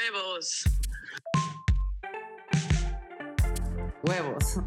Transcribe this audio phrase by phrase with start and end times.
[0.00, 0.64] Huevos.
[4.02, 4.58] Huevos.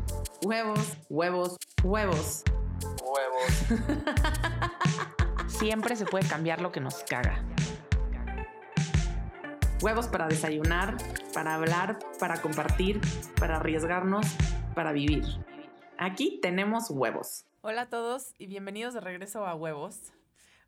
[0.43, 2.43] Huevos, huevos, huevos.
[3.01, 3.81] Huevos.
[5.47, 7.43] Siempre se puede cambiar lo que nos caga.
[9.81, 10.97] Huevos para desayunar,
[11.33, 13.01] para hablar, para compartir,
[13.39, 14.27] para arriesgarnos,
[14.75, 15.23] para vivir.
[15.97, 17.45] Aquí tenemos huevos.
[17.61, 20.13] Hola a todos y bienvenidos de regreso a Huevos.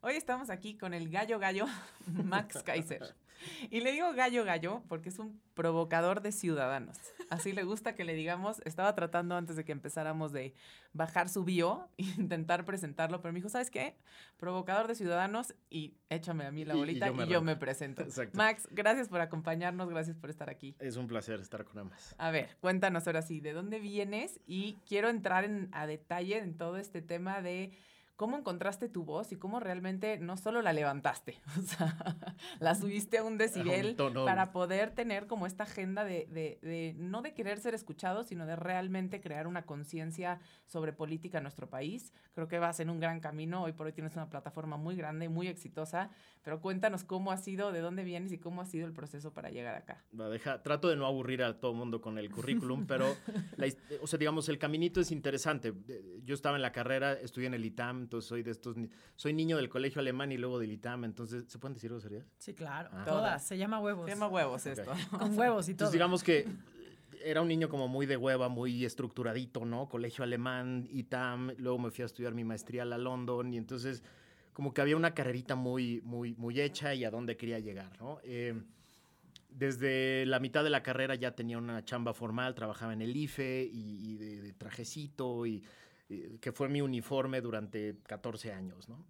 [0.00, 1.66] Hoy estamos aquí con el gallo gallo
[2.06, 3.14] Max Kaiser.
[3.70, 6.96] Y le digo gallo gallo porque es un provocador de ciudadanos.
[7.30, 8.60] Así le gusta que le digamos.
[8.64, 10.54] Estaba tratando antes de que empezáramos de
[10.92, 13.96] bajar su bio e intentar presentarlo, pero me dijo, ¿sabes qué?
[14.36, 18.02] Provocador de ciudadanos y échame a mí la Y- y bolita y yo, me presento.
[18.02, 18.36] Exacto.
[18.36, 20.76] Max, gracias por acompañarnos, gracias por estar aquí.
[20.78, 22.14] Es un placer estar con ambas.
[22.18, 24.40] A ver, cuéntanos ahora sí, ¿de dónde vienes?
[24.46, 27.72] Y quiero entrar en, a detalle en todo este tema de
[28.16, 32.16] cómo encontraste tu voz y cómo realmente no solo la levantaste, o sea,
[32.60, 34.24] la subiste a un decibel A un tono.
[34.24, 38.46] para poder tener como esta agenda de, de- de- no de querer ser escuchado, sino
[38.46, 42.12] de realmente crear una conciencia sobre política en nuestro país.
[42.34, 45.28] Creo que vas en un gran camino, hoy por hoy tienes una plataforma muy grande,
[45.28, 46.10] muy exitosa,
[46.46, 49.50] pero cuéntanos cómo ha sido, de dónde vienes y cómo ha sido el proceso para
[49.50, 50.04] llegar acá.
[50.18, 53.16] Va, deja, trato de no aburrir a todo el mundo con el currículum, pero,
[53.56, 55.74] la his- o sea, digamos, el caminito es interesante.
[55.88, 58.76] Eh, Yo estaba en la carrera, estudié en el ITAM, entonces soy de estos,
[59.16, 62.24] soy niño del colegio alemán y luego del ITAM, entonces, ¿se pueden decir groserías?
[62.38, 62.90] Sí, claro.
[62.92, 63.04] Ah.
[63.04, 63.44] Todas.
[63.44, 64.04] Se llama huevos.
[64.04, 64.92] Se llama huevos esto.
[65.18, 65.88] Con huevos y todo.
[65.88, 66.48] Entonces, digamos que eh,
[67.24, 69.88] era un niño como muy de hueva, muy estructuradito, ¿no?
[69.88, 74.04] Colegio alemán, ITAM, luego me fui a estudiar mi maestría a la London y entonces
[74.56, 78.20] como que había una carrerita muy, muy, muy hecha y a dónde quería llegar, ¿no?
[78.24, 78.54] Eh,
[79.50, 83.68] desde la mitad de la carrera ya tenía una chamba formal, trabajaba en el IFE
[83.70, 85.62] y, y de, de trajecito y,
[86.08, 89.04] y que fue mi uniforme durante 14 años, ¿no?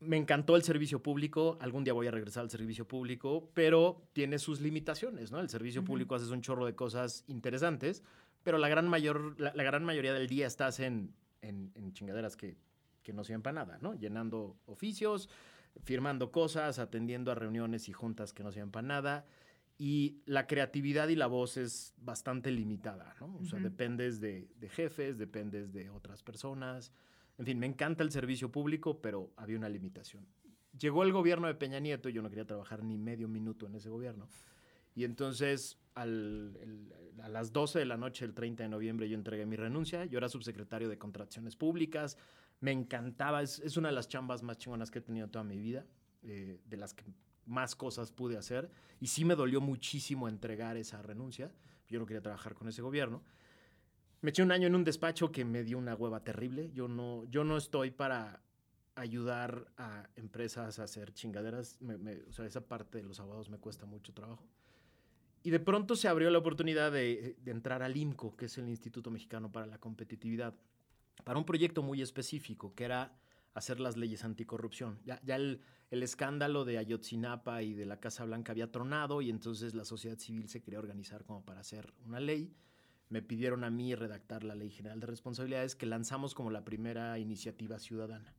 [0.00, 4.40] Me encantó el servicio público, algún día voy a regresar al servicio público, pero tiene
[4.40, 5.38] sus limitaciones, ¿no?
[5.38, 8.02] El servicio público haces un chorro de cosas interesantes,
[8.42, 12.36] pero la gran, mayor, la, la gran mayoría del día estás en, en- en chingaderas
[12.36, 12.56] que,
[13.04, 13.94] que no sirven para nada, ¿no?
[13.94, 15.28] Llenando oficios,
[15.84, 19.26] firmando cosas, atendiendo a reuniones y juntas que no sirven para nada.
[19.78, 23.36] Y la creatividad y la voz es bastante limitada, ¿no?
[23.36, 26.92] O sea, dependes de, de jefes, dependes de otras personas.
[27.38, 30.26] En fin, me encanta el servicio público, pero había una limitación.
[30.78, 33.74] Llegó el gobierno de Peña Nieto y yo no quería trabajar ni medio minuto en
[33.74, 34.28] ese gobierno.
[34.94, 39.16] Y entonces, al- el- a las 12 de la noche del 30 de noviembre, yo
[39.16, 40.04] entregué mi renuncia.
[40.04, 42.16] Yo era subsecretario de Contrataciones Públicas.
[42.64, 43.42] Me encantaba.
[43.42, 45.84] Es, una de las chambas más chingonas que he tenido toda mi vida.
[46.22, 47.04] eh, de las que
[47.44, 48.70] más cosas pude hacer.
[49.00, 51.52] Y sí me dolió muchísimo entregar esa renuncia.
[51.90, 53.22] Yo no quería trabajar con ese gobierno.
[54.22, 56.70] Me eché un año en un despacho que me dio una hueva terrible.
[56.72, 58.40] Yo no, yo no estoy para
[58.94, 61.78] ayudar a empresas a hacer chingaderas.
[62.30, 64.46] O sea, esa parte de los abogados me cuesta mucho trabajo.
[65.42, 68.70] Y de pronto se abrió la oportunidad de, de entrar al IMCO, que es el
[68.70, 70.54] Instituto Mexicano para la Competitividad,
[71.22, 73.16] para un proyecto muy específico, que era
[73.54, 74.98] hacer las leyes anticorrupción.
[75.04, 75.60] Ya, ya el,
[75.90, 80.18] el escándalo de Ayotzinapa y de la Casa Blanca había tronado y entonces la sociedad
[80.18, 82.52] civil se quería organizar como para hacer una ley.
[83.10, 87.16] Me pidieron a mí redactar la Ley General de Responsabilidades que lanzamos como la primera
[87.18, 88.34] iniciativa ciudadana.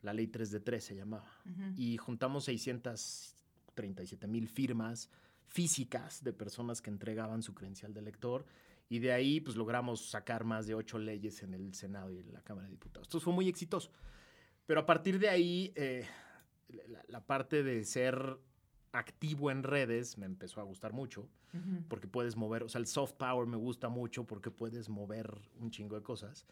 [0.00, 1.30] La Ley 3 de 3 se llamaba.
[1.76, 5.10] Y juntamos 637 mil firmas
[5.46, 8.46] físicas de personas que entregaban su credencial de elector
[8.88, 12.32] y de ahí pues logramos sacar más de ocho leyes en el Senado y en
[12.32, 13.08] la Cámara de Diputados.
[13.08, 13.90] Esto fue muy exitoso.
[14.66, 16.06] Pero a partir de ahí, eh,
[16.68, 18.38] la, la parte de ser
[18.92, 21.28] activo en redes me empezó a gustar mucho,
[21.88, 25.70] porque puedes mover, o sea, el soft power me gusta mucho porque puedes mover un
[25.70, 26.46] chingo de cosas.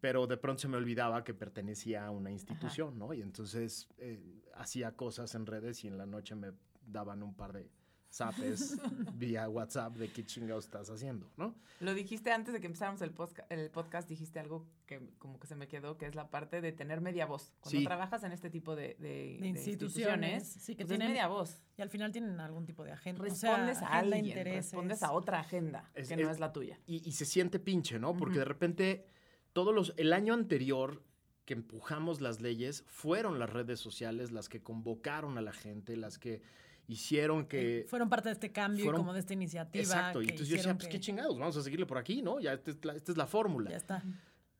[0.00, 3.12] Pero de pronto se me olvidaba que pertenecía a una institución, ¿no?
[3.12, 6.52] Y entonces eh, hacía cosas en redes y en la noche me
[6.86, 7.68] daban un par de
[8.10, 8.78] zapes
[9.14, 11.54] vía WhatsApp de qué chingados estás haciendo, ¿no?
[11.80, 15.46] Lo dijiste antes de que empezáramos el, posca- el podcast, dijiste algo que como que
[15.46, 17.52] se me quedó, que es la parte de tener media voz.
[17.60, 17.84] Cuando Sí.
[17.84, 21.28] trabajas en este tipo de, de- De de instituciones, sí, que pues es tienen- media
[21.28, 21.62] voz.
[21.76, 23.22] Y al final tienen algún tipo de agenda.
[23.22, 24.64] o sea, Respondes a agenda, alguien, intereses.
[24.72, 26.78] respondes a otra agenda Es- que es- no es la tuya.
[26.86, 28.16] Y, y se siente pinche, ¿no?
[28.16, 29.06] Porque de repente,
[29.52, 29.92] todos los.
[29.96, 31.02] El año anterior
[31.44, 36.18] que empujamos las leyes, fueron las redes sociales las que convocaron a la gente, las
[36.18, 36.42] que
[36.88, 37.84] hicieron que.
[37.88, 39.82] Fueron parte de este cambio fueron- y como de esta iniciativa.
[39.82, 40.20] Exacto.
[40.22, 42.40] Y entonces yo decía, pues que- qué chingados, vamos a seguirle por aquí, ¿no?
[42.40, 43.70] Ya esta es la, esta es la fórmula.
[43.70, 44.02] Ya está.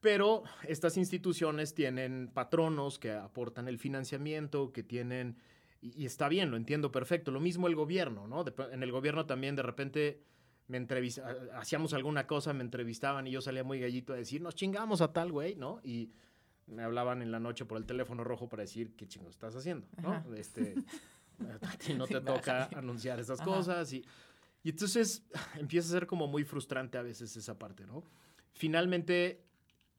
[0.01, 5.37] Pero estas instituciones tienen patronos que aportan el financiamiento, que tienen...
[5.81, 7.31] Y, y está bien, lo entiendo perfecto.
[7.31, 8.45] Lo mismo el gobierno, ¿no?
[8.45, 10.23] De- en el gobierno también de repente
[10.69, 14.41] me entrevist- ha- hacíamos alguna cosa, me entrevistaban y yo salía muy gallito a decir,
[14.43, 15.81] nos chingamos a tal güey, ¿no?
[15.83, 16.11] Y
[16.67, 19.87] me hablaban en la noche por el teléfono rojo para decir, ¿qué chingos estás haciendo?
[20.03, 20.35] ¿no?
[20.35, 20.75] Este,
[21.63, 23.49] A ti no te toca anunciar esas Ajá.
[23.51, 23.93] cosas.
[23.93, 24.05] Y,
[24.63, 25.25] y entonces
[25.59, 28.03] empieza a ser como muy frustrante a veces esa parte, ¿no?
[28.53, 29.43] Finalmente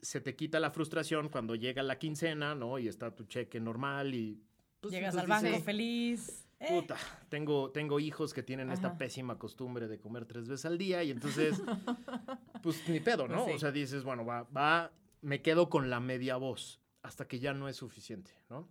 [0.01, 2.79] se te quita la frustración cuando llega la quincena, ¿no?
[2.79, 4.41] Y está tu cheque normal y...
[4.79, 6.47] pues, Llegas al banco dices, feliz.
[6.59, 6.97] eh, Puta,
[7.29, 8.97] tengo, tengo hijos que tienen esta Ajá.
[8.97, 11.61] pésima costumbre de comer tres veces al día y entonces,
[12.63, 13.35] pues ni pedo, ¿no?
[13.35, 13.51] Pues sí.
[13.53, 14.91] O sea, dices, bueno, va, va,
[15.21, 18.67] me quedo con la media voz hasta que ya no es suficiente, ¿no?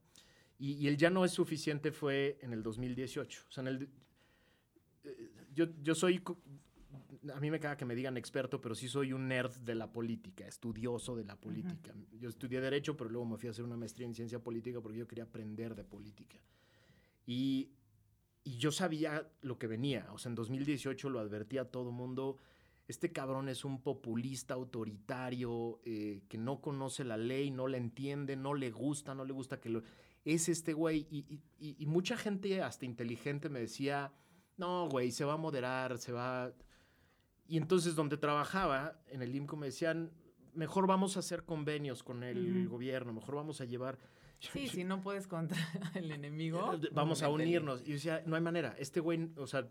[0.58, 3.44] Y, y el ya no es suficiente fue en el 2018.
[3.49, 3.88] O sea, en el...
[5.05, 6.23] eh, Yo, yo soy...
[7.35, 9.93] A mí me caga que me digan experto, pero sí soy un nerd de la
[9.93, 11.93] política, estudioso de la política.
[12.20, 14.99] Yo estudié Derecho, pero luego me fui a hacer una maestría en Ciencia Política porque
[14.99, 16.38] yo quería aprender de política.
[17.26, 17.70] Y,
[18.44, 20.06] y yo sabía lo que venía.
[20.12, 22.37] O sea, en 2018 lo advertía a todo mundo.
[22.87, 28.37] Este cabrón es un populista autoritario eh, que no conoce la ley, no la entiende,
[28.37, 29.82] no le gusta, no le gusta que lo...
[30.26, 31.06] Es este güey.
[31.11, 34.12] Y, y- y- y mucha gente, hasta inteligente, me decía,
[34.58, 36.52] no, güey, se va a moderar, se va...
[37.49, 40.11] Y entonces donde trabajaba, en el IMCO, me decían,
[40.52, 43.99] mejor vamos a hacer convenios con el gobierno, mejor vamos a llevar...
[44.40, 45.56] Sí, si no puedes contra
[45.94, 46.75] el enemigo.
[46.75, 47.81] Eh, Vamos a unirnos.
[47.88, 48.75] Y decía, no hay manera.
[48.79, 49.67] Este güey, o sea,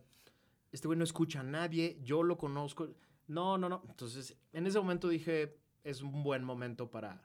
[0.72, 2.88] este güey no escucha a nadie, yo lo conozco.
[3.28, 3.84] No, no, no.
[3.90, 7.22] Entonces, en ese momento dije, es un buen momento para,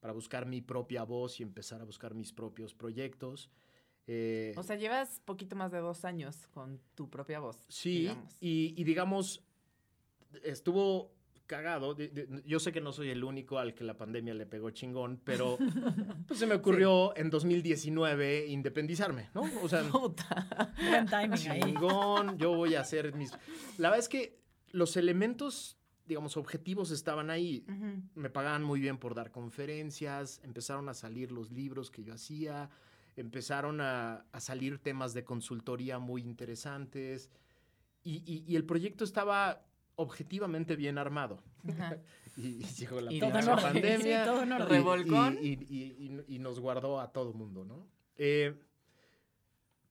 [0.00, 3.50] para buscar mi propia voz y empezar a buscar mis propios proyectos.
[4.06, 7.58] Eh, O sea, llevas poquito más de dos años con tu propia voz.
[7.68, 8.36] sí, digamos.
[8.40, 9.44] y, y digamos,
[10.42, 11.12] estuvo
[11.46, 11.94] cagado.
[11.94, 14.70] De- de- yo sé que no soy el único al que la pandemia le pegó
[14.70, 15.58] chingón, pero
[16.26, 19.42] pues se me ocurrió en 2019 independizarme, ¿no?
[19.62, 20.72] O sea, Puta.
[20.88, 21.60] Buen timing ahí.
[21.60, 23.32] chingón, yo voy a hacer mis...
[23.78, 25.76] La verdad es que los elementos,
[26.10, 27.64] digamos, objetivos estaban ahí.
[27.68, 28.02] Ujú.
[28.14, 32.68] Me pagaban muy bien por dar conferencias, empezaron a salir los libros que yo hacía,
[33.16, 37.30] empezaron a, a salir temas de consultoría muy interesantes
[38.02, 39.62] y, y- y el proyecto estaba
[39.96, 41.42] objetivamente bien armado.
[42.36, 44.24] Y, y llegó la Y pandemia.
[44.24, 45.38] Sí, todo y- Revolcón.
[45.42, 47.86] Y nos guardó a todo mundo, ¿no?
[48.16, 48.54] Eh,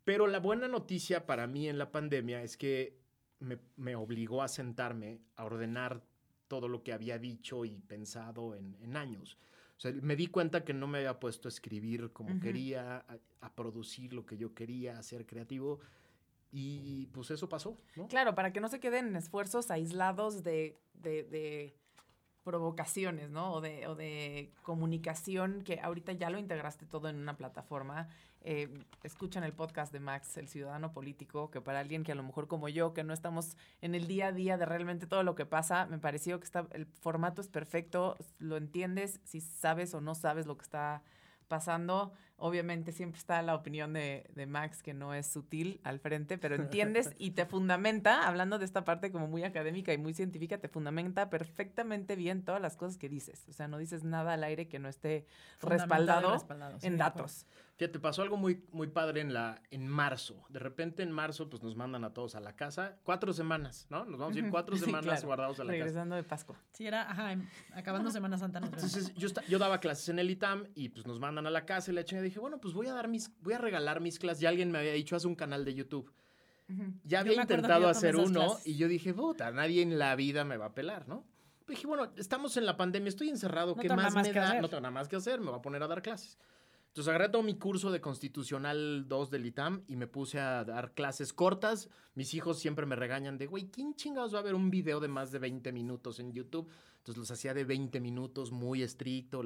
[0.05, 2.97] pero la buena noticia para mí en la pandemia es que
[3.39, 6.01] me, me obligó a sentarme a ordenar
[6.49, 9.37] todo lo que había dicho y pensado en, en años.
[9.77, 13.17] O sea, me di cuenta que no me había puesto a escribir como quería, a,
[13.39, 15.79] a producir lo que yo quería, a ser creativo.
[16.51, 18.07] Y pues eso pasó, ¿no?
[18.07, 21.75] Claro, para que no se queden esfuerzos aislados de, de, de
[22.43, 23.53] provocaciones, ¿no?
[23.53, 28.07] O de, o de comunicación, que ahorita ya lo integraste todo en una plataforma.
[28.41, 32.23] Eh, escuchan el podcast de Max, el ciudadano político, que para alguien que a lo
[32.23, 35.35] mejor como yo, que no estamos en el día a día de realmente todo lo
[35.35, 40.01] que pasa, me pareció que está, el formato es perfecto, lo entiendes si sabes o
[40.01, 41.03] no sabes lo que está
[41.47, 42.13] pasando.
[42.39, 46.55] Obviamente siempre está la opinión de, de Max, que no es sutil al frente, pero
[46.55, 50.67] entiendes y te fundamenta, hablando de esta parte como muy académica y muy científica, te
[50.69, 53.45] fundamenta perfectamente bien todas las cosas que dices.
[53.49, 55.25] O sea, no dices nada al aire que no esté
[55.61, 57.45] respaldado, respaldado, sí, en datos.
[57.77, 60.43] Fíjate, pasó algo muy, muy padre en, la, en marzo.
[60.49, 62.97] De repente en marzo, pues nos mandan a todos a la casa.
[63.03, 64.03] Cuatro semanas, ¿no?
[64.03, 65.27] Nos vamos a ir cuatro Sí, semanas claro.
[65.27, 65.83] guardados a la casa.
[65.85, 66.57] Regresando de Pascua.
[66.73, 68.71] Sí, era, ajá, em- acabando Semana Santa nos.
[68.73, 71.91] Entonces yo, yo daba clases en el ITAM y pues nos mandan a la casa
[71.91, 72.28] y la chingada.
[72.29, 74.41] Dije, bueno, pues voy a dar mis, voy a regalar mis clases.
[74.41, 76.11] Ya alguien me había dicho, haz un canal de YouTube.
[76.69, 76.83] Ujú.
[77.03, 78.67] Ya Yo había intentado hacer uno clases.
[78.67, 81.25] y yo dije, puta, nadie en la vida me va a pelar, ¿no?
[81.65, 84.47] Pero dije, bueno, estamos en la pandemia, estoy encerrado, No ¿qué más, más me da?
[84.49, 84.61] hacer.
[84.61, 86.37] No tengo nada más que hacer, me voy a poner a dar clases.
[86.87, 90.93] Entonces agarré todo mi curso de Constitucional 2 del ITAM y me puse a dar
[90.93, 91.87] clases cortas.
[92.15, 95.07] Mis hijos siempre me regañan de, güey, ¿quién chingados va a ver un video de
[95.07, 96.67] más de 20 minutos en YouTube?
[96.97, 99.43] Entonces los hacía de 20 minutos, muy estricto.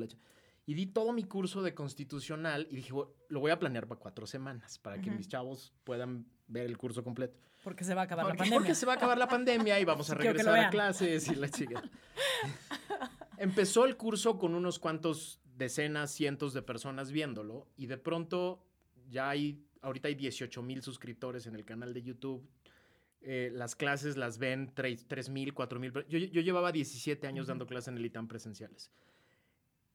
[0.65, 3.87] La Y di todo mi curso de Constitucional y dije, "Bu- lo voy a planear
[3.87, 5.17] para cuatro semanas, para que Ujú.
[5.17, 7.37] mis chavos puedan ver el curso completo.
[7.63, 8.59] Porque se va a acabar la Porque- pandemia.
[8.59, 11.49] Porque se va a acabar la pandemia y vamos a regresar a clases y la
[11.49, 11.81] chica.
[13.37, 18.63] Empezó el curso con unos cuantos decenas, cientos de personas viéndolo y de pronto
[19.09, 22.47] ya hay, ahorita hay 18 mil suscriptores en el canal de YouTube.
[23.21, 25.93] Eh, las clases las ven 3 mil, 4 mil.
[26.09, 28.91] Yo, yo llevaba 17 años dando clases en el ITAM presenciales.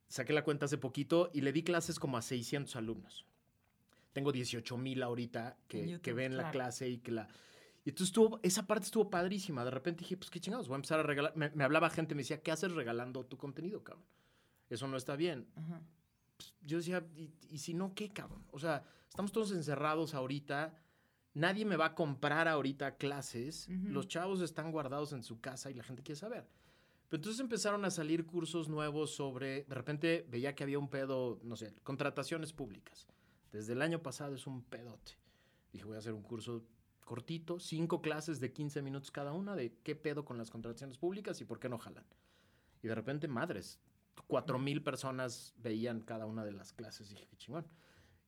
[0.09, 3.27] Saqué la cuenta hace poquito y le di clases como a 600 alumnos.
[4.13, 6.53] Tengo 18 mil ahorita que, YouTube, que ven la claro.
[6.53, 7.29] clase y que la...
[7.85, 9.65] Y entonces estuvo, esa parte estuvo padrísima.
[9.65, 11.37] De repente dije, pues qué chingados, voy a empezar a regalar.
[11.37, 14.05] Me, me hablaba gente, me decía, ¿qué haces regalando tu contenido, cabrón?
[14.69, 15.47] Eso no está bien.
[15.57, 15.83] Ajá.
[16.63, 18.45] Yo decía, ¿y, y si no, qué, cabrón?
[18.51, 20.75] O sea, estamos todos encerrados ahorita.
[21.35, 23.69] Nadie me va a comprar ahorita clases.
[23.69, 23.89] Ujú.
[23.89, 26.49] Los chavos están guardados en su casa y la gente quiere saber.
[27.09, 31.41] Pero entonces empezaron a salir cursos nuevos sobre, de repente veía que había un pedo,
[31.43, 33.07] no sé, contrataciones públicas.
[33.51, 35.13] Desde el año pasado es un pedote.
[35.73, 36.67] Dije, voy a hacer un curso
[37.05, 41.41] cortito, cinco clases de 15 minutos cada una de qué pedo con las contrataciones públicas
[41.41, 42.05] y por qué no jalan.
[42.83, 43.81] Y de repente, madres,
[44.27, 47.09] cuatro mil personas veían cada una de las clases.
[47.09, 47.67] Dije, qué chingón.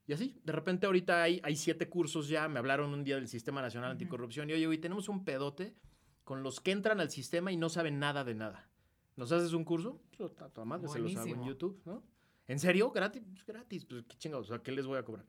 [0.06, 2.48] Y así, de repente ahorita hay, hay siete cursos ya.
[2.48, 5.76] Me hablaron un día del Sistema Nacional Anticorrupción y oye, güey, tenemos un pedote
[6.24, 8.69] con los que entran al sistema y no saben nada de nada.
[9.20, 10.00] ¿Nos haces un curso?
[10.16, 11.44] Pues, a tu madre, se los hago en.
[11.44, 12.02] YouTube, ¿no?
[12.48, 12.90] ¿En serio?
[12.90, 13.22] ¿Gratis?
[13.22, 13.84] Pues gratis.
[13.84, 15.26] Pues qué chingados, sea, ¿qué les voy a cobrar?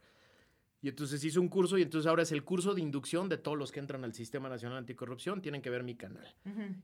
[0.82, 3.58] Y entonces hice un curso y entonces ahora es el curso de inducción de todos
[3.58, 5.42] los que entran al Sistema Nacional Anticorrupción.
[5.42, 6.26] Tienen que ver mi canal.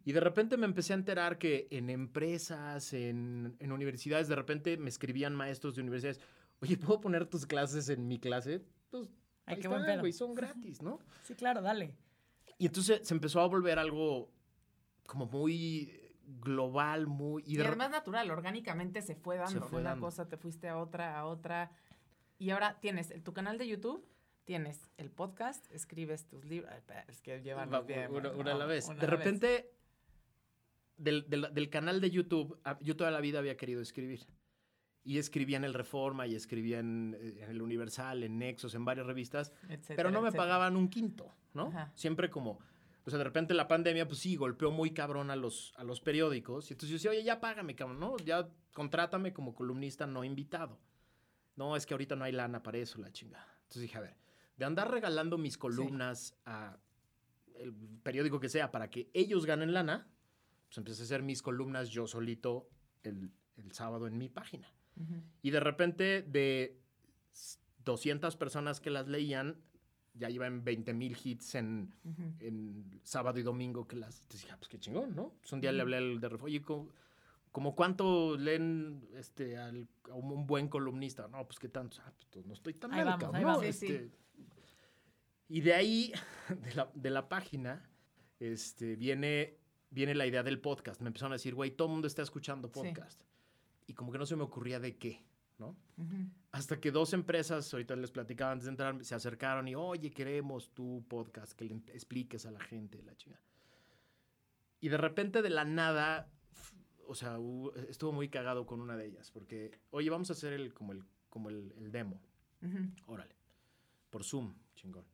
[0.04, 4.76] Y de repente me empecé a enterar que en empresas, en, en universidades, de repente
[4.76, 6.20] me escribían maestros de universidades,
[6.60, 8.66] oye, ¿puedo poner tus clases en mi clase?
[8.90, 9.08] Pues,
[9.46, 11.00] Ay, ahí qué buen están, güey, son gratis, ¿no?
[11.24, 11.96] Sí, claro, dale.
[12.60, 14.30] Y entonces se empezó a volver algo
[15.08, 17.42] como muy global, muy...
[17.46, 19.62] Y, re- además natural, orgánicamente se fue dando.
[19.62, 20.06] fue de una dando.
[20.06, 21.72] cosa te fuiste a otra, a otra.
[22.38, 24.06] Y ahora tienes tu canal de YouTube,
[24.44, 26.72] tienes el podcast, escribes tus libros.
[27.08, 28.12] Es que llevan Va, bien.
[28.12, 28.88] una, una a la vez.
[28.88, 29.10] De vez.
[29.10, 29.72] repente,
[30.98, 34.26] del, del- del canal de YouTube, ah, yo toda la vida había querido escribir.
[35.04, 38.84] Y escribía en el Reforma, y escribía en, eh, en el Universal, en Nexos, en
[38.84, 40.44] varias revistas, Etcétera, pero no me etcétera.
[40.44, 41.68] pagaban un quinto, ¿no?
[41.68, 41.94] Ajá.
[41.96, 42.60] Siempre como,
[43.08, 46.02] o sea, de repente la pandemia, pues sí, golpeó muy cabrón a los, a los
[46.02, 46.70] periódicos.
[46.70, 48.18] Y entonces yo decía, oye, ya págame, cabrón, ¿no?
[48.18, 50.78] Ya contrátame como columnista no invitado.
[51.56, 53.48] No, es que ahorita no hay lana para eso, la chingada.
[53.64, 54.18] Entonces dije, a ver,
[54.58, 56.78] de andar regalando mis columnas a
[57.56, 57.74] el
[58.04, 60.08] periódico que sea para que ellos ganen lana,
[60.68, 62.70] pues empecé a hacer mis columnas yo solito
[63.04, 64.72] el, el sábado en mi página.
[65.42, 66.80] Y de repente, de
[67.32, 69.62] s- 200 personas que las leían,
[70.18, 72.22] ya iba en 20 mil hits en, Ujú.
[72.40, 74.20] en sábado y domingo que las...
[74.22, 75.34] Entonces dije, ah, pues qué chingón, ¿no?
[75.42, 75.82] Pues un día le Ujú.
[75.84, 76.90] hablé al de Refugio, oye, ¿cómo-
[77.52, 81.28] ¿como cuánto leen este, al- a un, buen columnista?
[81.28, 81.98] No, pues qué tanto.
[82.06, 83.48] Ah, pues no estoy tan Ahí mal, vamos, ahí ¿no?
[83.48, 83.66] vamos.
[83.66, 83.86] Sí, sí.
[83.94, 84.12] Este,
[85.50, 86.12] Y de ahí,
[86.62, 87.90] de la, de la página,
[88.40, 89.58] este, viene,
[89.90, 91.02] viene la idea del podcast.
[91.02, 92.74] Me empezaron a decir, güey, todo el mundo está escuchando Sí.
[92.74, 93.22] podcast.
[93.88, 95.24] Y como que no se me ocurría de qué,
[95.58, 95.70] ¿no?
[95.98, 96.30] Ujú.
[96.58, 100.72] Hasta que dos empresas, ahorita les platicaba antes de entrar, se acercaron y, oye, queremos
[100.74, 103.44] tu podcast, que le expliques a la gente, la chingada.
[104.80, 106.32] Y de repente, de la nada,
[107.06, 107.38] o sea,
[107.90, 111.04] estuvo muy cagado con una de ellas, porque, oye, vamos a hacer el, como, el,
[111.30, 112.20] como el, el demo,
[112.64, 112.90] Ujú.
[113.06, 113.36] órale,
[114.10, 115.06] por Zoom, chingón.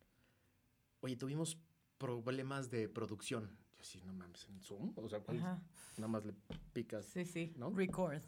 [1.02, 1.58] Oye, tuvimos
[1.98, 3.50] problemas de producción.
[3.78, 4.94] Yo sí, no mames, ¿en Zoom?
[4.96, 5.62] O sea, ¿cuál- Ajá.
[5.98, 6.34] nada más le
[6.72, 7.54] picas, Sí, sí.
[7.58, 7.70] ¿no?
[7.70, 8.22] Record.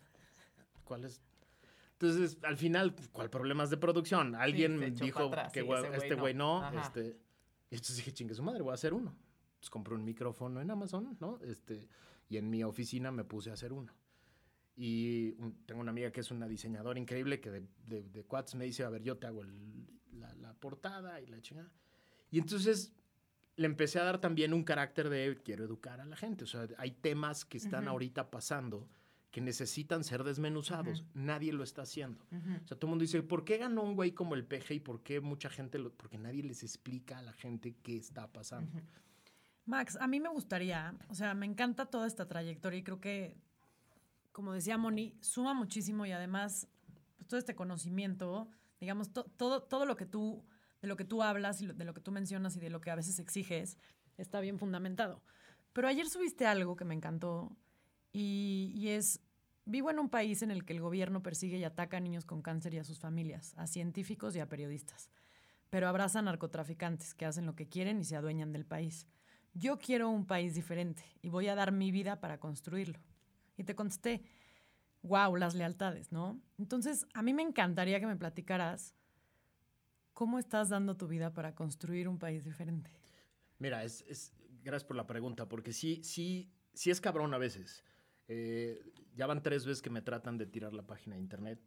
[0.84, 1.22] ¿Cuál es?
[2.00, 4.36] Entonces, al final, ¿cuál problemas de producción?
[4.36, 6.22] Alguien me dijo atrás, que sí, güey este no.
[6.22, 6.62] güey no.
[6.64, 6.82] Ajá.
[6.82, 7.18] Este,
[7.70, 9.16] y entonces dije, chingue su madre, voy a hacer uno.
[9.54, 11.40] Entonces compré un micrófono en Amazon, ¿no?
[11.42, 11.88] Este,
[12.28, 13.94] y en mi oficina me puse a hacer uno.
[14.76, 18.56] Y un- tengo una amiga que es una diseñadora increíble que de, de, de Quads
[18.56, 21.72] me dice, a ver, yo te hago el- la, la portada y la chingada.
[22.30, 22.94] Y entonces
[23.56, 26.44] le empecé a dar también un carácter de quiero educar a la gente.
[26.44, 27.92] O sea, hay temas que están Ujú.
[27.92, 28.90] ahorita pasando
[29.36, 31.04] que necesitan ser desmenuzados.
[31.14, 32.24] Nadie lo está haciendo.
[32.32, 34.80] O sea, todo el mundo dice, ¿por qué ganó un güey como el PG y
[34.80, 35.92] por qué mucha gente lo...?
[35.92, 38.72] Porque nadie les explica a la gente qué está pasando.
[39.66, 43.36] Max, a mí me gustaría, o sea, me encanta toda esta trayectoria y creo que,
[44.32, 46.70] como decía Moni, suma muchísimo y además
[47.18, 48.48] pues, todo este conocimiento,
[48.80, 50.46] digamos, to- todo, todo lo que tú,
[50.82, 52.80] de lo que tú hablas y lo- de lo que tú mencionas y de lo
[52.80, 53.78] que a veces exiges,
[54.18, 55.22] está bien fundamentado.
[55.74, 57.52] Pero ayer subiste algo que me encantó
[58.14, 59.20] y, y es,
[59.66, 62.42] vivo en un país en el que el gobierno persigue y ataca a niños con
[62.42, 65.10] cáncer y a sus familias, a científicos y a periodistas,
[65.70, 69.08] pero abraza a narcotraficantes que hacen lo que quieren y se adueñan del país.
[69.54, 73.00] Yo quiero un país diferente y voy a dar mi vida para construirlo.
[73.58, 74.22] Y te contesté,
[75.02, 76.42] wow, las lealtades, ¿no?
[76.58, 78.96] Entonces, a mí me encantaría que me platicaras
[80.14, 82.92] cómo estás dando tu vida para construir un país diferente.
[83.60, 87.84] Mira, es, es- gracias por la pregunta, porque sí, sí, sí es cabrón a veces.
[88.28, 88.80] Eh,
[89.16, 91.60] ya van tres veces que me tratan de tirar la página de internet.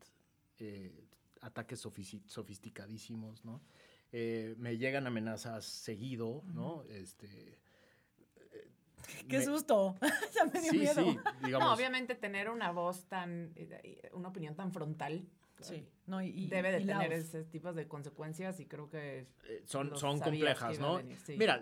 [0.60, 1.04] eh,
[1.40, 1.80] ataques
[2.26, 3.60] sofisticadísimos, ¿no?
[4.10, 6.82] Eh, me llegan amenazas seguido, ¿no?
[6.88, 7.58] Este...
[9.28, 9.94] ¡Qué me- susto!
[10.34, 10.94] ya me dio Sí, miedo.
[11.12, 11.68] sí, digamos.
[11.68, 15.24] No, obviamente tener una voz tan, eh, una opinión tan frontal
[15.60, 17.18] Sí, no, y, debe de y tener voz.
[17.18, 20.96] ese tipo de consecuencias y creo que eh, son, son complejas, ¿no?
[20.98, 21.34] venir, sí.
[21.36, 21.60] Mira,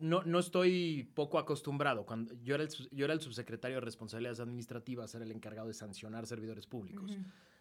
[0.00, 2.04] no, no estoy poco acostumbrado.
[2.04, 5.74] Cuando yo era, el, yo era el subsecretario de Responsabilidades Administrativas, era el encargado de
[5.74, 7.12] sancionar servidores públicos.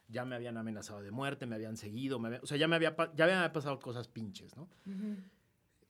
[0.10, 2.76] Ya me habían amenazado de muerte, me habían seguido, me había- o sea, ya me,
[2.76, 4.68] había, ya me habían pasado cosas pinches, ¿no?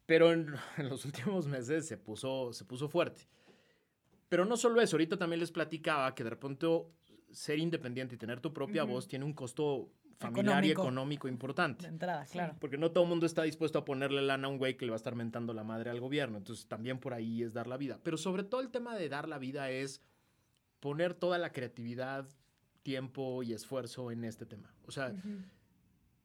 [0.06, 0.48] Pero en,
[0.78, 3.28] en los últimos meses se puso, se puso fuerte.
[4.30, 6.68] Pero no solo eso, ahorita también les platicaba que de repente
[7.32, 9.90] ser independiente y tener tu propia voz tiene un costo
[10.20, 11.28] familiar y Económico.
[11.28, 11.84] importante.
[11.84, 12.56] De entrada, claro.
[12.60, 14.92] Porque no todo el mundo está dispuesto a ponerle lana a un güey que le
[14.92, 16.38] va a estar mentando la madre al gobierno.
[16.38, 18.00] Entonces también por ahí es dar la vida.
[18.04, 20.02] Pero sobre todo el tema de dar la vida es
[20.80, 22.28] poner toda la creatividad,
[22.84, 24.74] tiempo y esfuerzo en este tema.
[24.86, 25.14] O sea,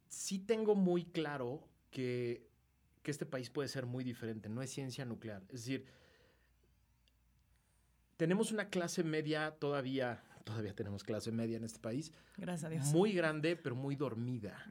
[0.08, 2.48] sí tengo muy claro que,
[3.02, 4.48] que este país puede ser muy diferente.
[4.48, 5.42] No es ciencia nuclear.
[5.48, 5.86] Es decir,
[8.16, 12.86] tenemos una clase media todavía, todavía tenemos clase media en este país, Gracias a Dios.
[12.92, 14.66] muy grande, pero muy dormida.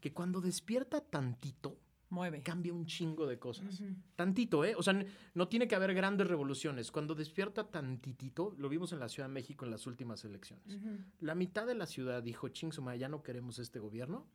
[0.00, 1.78] Que cuando despierta tantito,
[2.10, 2.42] Mueve.
[2.42, 3.82] cambia un chingo de cosas.
[4.14, 4.74] Tantito, ¿eh?
[4.76, 5.02] O sea,
[5.34, 6.90] no tiene que haber grandes revoluciones.
[6.92, 10.78] Cuando despierta tantitito, lo vimos en la Ciudad de México en las últimas elecciones.
[11.20, 14.26] La mitad de la ciudad dijo, ching, su madre, ya no queremos este gobierno.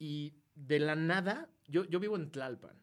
[0.00, 2.76] Y de la nada, yo, yo vivo en Tlalpan.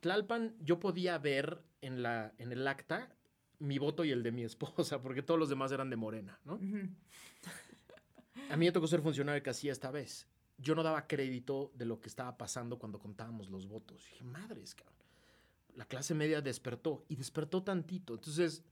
[0.00, 3.14] Tlalpan, yo podía ver en, la, en el acta
[3.62, 6.54] mi voto y el de mi esposa, porque todos los demás eran de Morena, ¿no?
[8.50, 10.26] A mí me tocó ser funcionario de casilla esta vez.
[10.58, 14.04] Yo no daba crédito de lo que estaba pasando cuando contábamos los votos.
[14.10, 14.94] dije, madres, cabrón.
[15.74, 18.14] La clase media despertó y despertó tantito.
[18.14, 18.62] Entonces,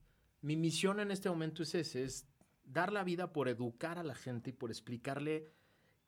[0.42, 2.26] mi misión en este momento es ese, es
[2.64, 5.50] dar la vida por educar a la gente y por explicarle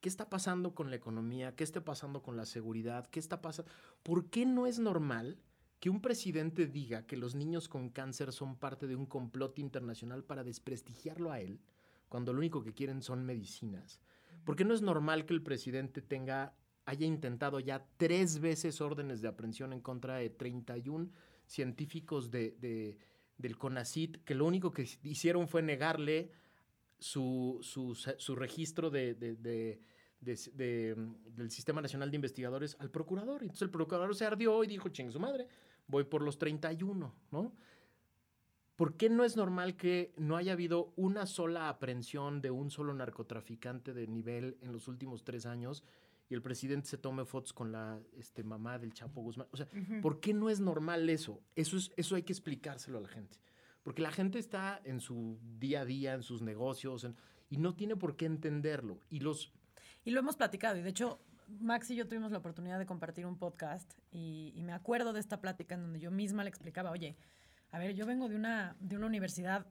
[0.00, 3.70] qué está pasando con la economía, qué está pasando con la seguridad, qué está pasando.
[4.02, 5.38] ¿Por qué no es normal
[5.82, 10.22] que un presidente diga que los niños con cáncer son parte de un complot internacional
[10.22, 11.58] para desprestigiarlo a él,
[12.08, 14.00] cuando lo único que quieren son medicinas?
[14.44, 19.22] ¿Por qué no es normal que el presidente tenga, haya intentado ya tres veces órdenes
[19.22, 21.10] de aprehensión en contra de 31
[21.46, 22.96] científicos de, de-
[23.38, 26.30] del CONACIT, que lo único que hicieron fue negarle
[27.00, 29.80] su, su, su registro de, de- de-
[30.20, 33.42] de- de, mm, del Sistema Nacional de Investigadores al procurador?
[33.42, 35.48] Entonces el procurador se ardió y dijo, ching su madre,
[35.92, 37.52] voy por los 31, ¿no?
[38.76, 42.94] ¿Por qué no es normal que no haya habido una sola aprehensión de un solo
[42.94, 45.84] narcotraficante de nivel en los últimos tres años
[46.30, 49.46] y el presidente se tome fotos con la este, mamá del Chapo Guzmán?
[49.52, 49.68] O sea,
[50.00, 51.42] ¿por qué no es normal eso?
[51.54, 53.38] Eso, es, eso hay que explicárselo a la gente.
[53.82, 57.16] Porque la gente está en su día a día, en sus negocios, en-
[57.50, 58.98] y no tiene por qué entenderlo.
[59.10, 59.52] Y los...
[60.04, 60.78] Y lo hemos platicado.
[60.78, 61.20] Y de hecho,
[61.60, 63.92] Max y yo tuvimos la oportunidad de compartir un podcast.
[64.10, 67.16] Y, y me acuerdo de esta plática en donde yo misma le explicaba, oye,
[67.70, 69.66] a ver, yo vengo de una, de una universidad,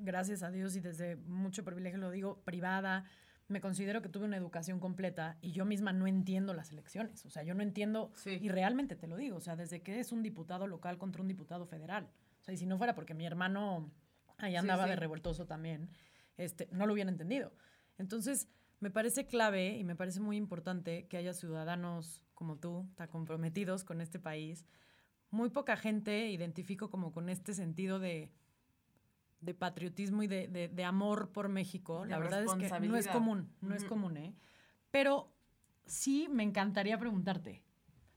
[0.00, 3.04] gracias a Dios y desde mucho privilegio lo digo, privada.
[3.48, 7.24] Me considero que tuve una educación completa y yo misma no entiendo las elecciones.
[7.24, 8.38] O sea, yo no entiendo, Sí.
[8.42, 11.28] y realmente te lo digo, o sea, desde que es un diputado local contra un
[11.28, 12.08] diputado federal.
[12.40, 13.90] O sea, y si no fuera porque mi hermano
[14.36, 14.90] ahí Sí, andaba sí.
[14.90, 15.88] de revoltoso también,
[16.36, 17.52] este, no lo hubiera entendido.
[17.96, 18.48] Entonces,
[18.80, 23.84] me parece clave y me parece muy importante que haya ciudadanos como tú, tan comprometidos
[23.84, 24.64] con este país.
[25.30, 28.30] Muy poca gente identifico como con este sentido de,
[29.40, 32.04] de patriotismo y de, de- de amor por México.
[32.04, 34.34] La verdad es que no es común, no es común, ¿eh?
[34.90, 35.32] Pero
[35.86, 37.62] sí me encantaría preguntarte,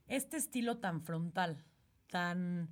[0.07, 1.63] este estilo tan frontal,
[2.09, 2.69] tan,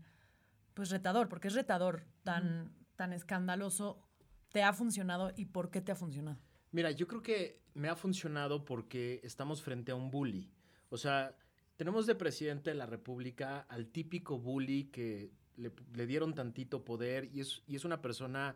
[0.73, 4.07] pues retador, porque es retador, tan, tan escandaloso,
[4.51, 6.39] ¿te ha funcionado y por qué te ha funcionado?
[6.71, 10.51] Mira, yo creo que me ha funcionado porque estamos frente a un bully.
[10.89, 11.35] O sea,
[11.75, 17.29] tenemos de presidente de la República al típico bully que le, le dieron tantito poder
[17.33, 18.55] y es, y es una persona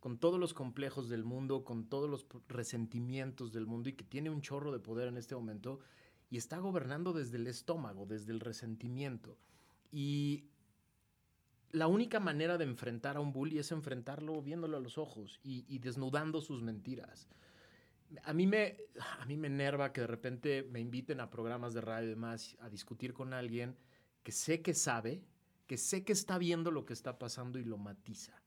[0.00, 4.30] con todos los complejos del mundo, con todos los resentimientos del mundo y que tiene
[4.30, 5.78] un chorro de poder en este momento
[6.28, 9.38] y está gobernando desde el estómago, desde el resentimiento.
[9.92, 10.46] Y
[11.70, 15.64] la única manera de enfrentar a un bully es enfrentarlo viéndolo a los ojos y,
[15.68, 17.28] y desnudando sus mentiras.
[18.24, 18.76] A mí, me,
[19.20, 22.56] a mí me enerva que de repente me inviten a programas de radio y demás
[22.60, 23.76] a discutir con alguien
[24.22, 25.22] que sé que sabe,
[25.66, 28.40] que sé que está viendo lo que está pasando y lo matiza.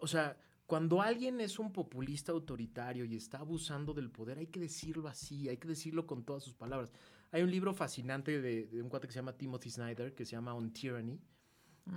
[0.00, 4.60] O sea, cuando alguien es un populista autoritario y está abusando del poder, hay que
[4.60, 6.90] decirlo así, hay que decirlo con todas sus palabras.
[7.32, 10.32] Hay un libro fascinante de, de un cuate que se llama Timothy Snyder, que se
[10.32, 11.20] llama On Tyranny,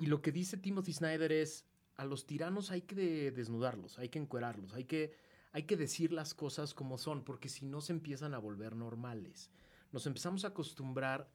[0.01, 4.09] y lo que dice Timothy Snyder es, a los tiranos hay que de- desnudarlos, hay
[4.09, 5.13] que encuerarlos, hay que,
[5.57, 9.49] hay que decir las cosas como son, porque si no se empiezan a volver normales.
[9.91, 11.27] Nos empezamos a acostumbrar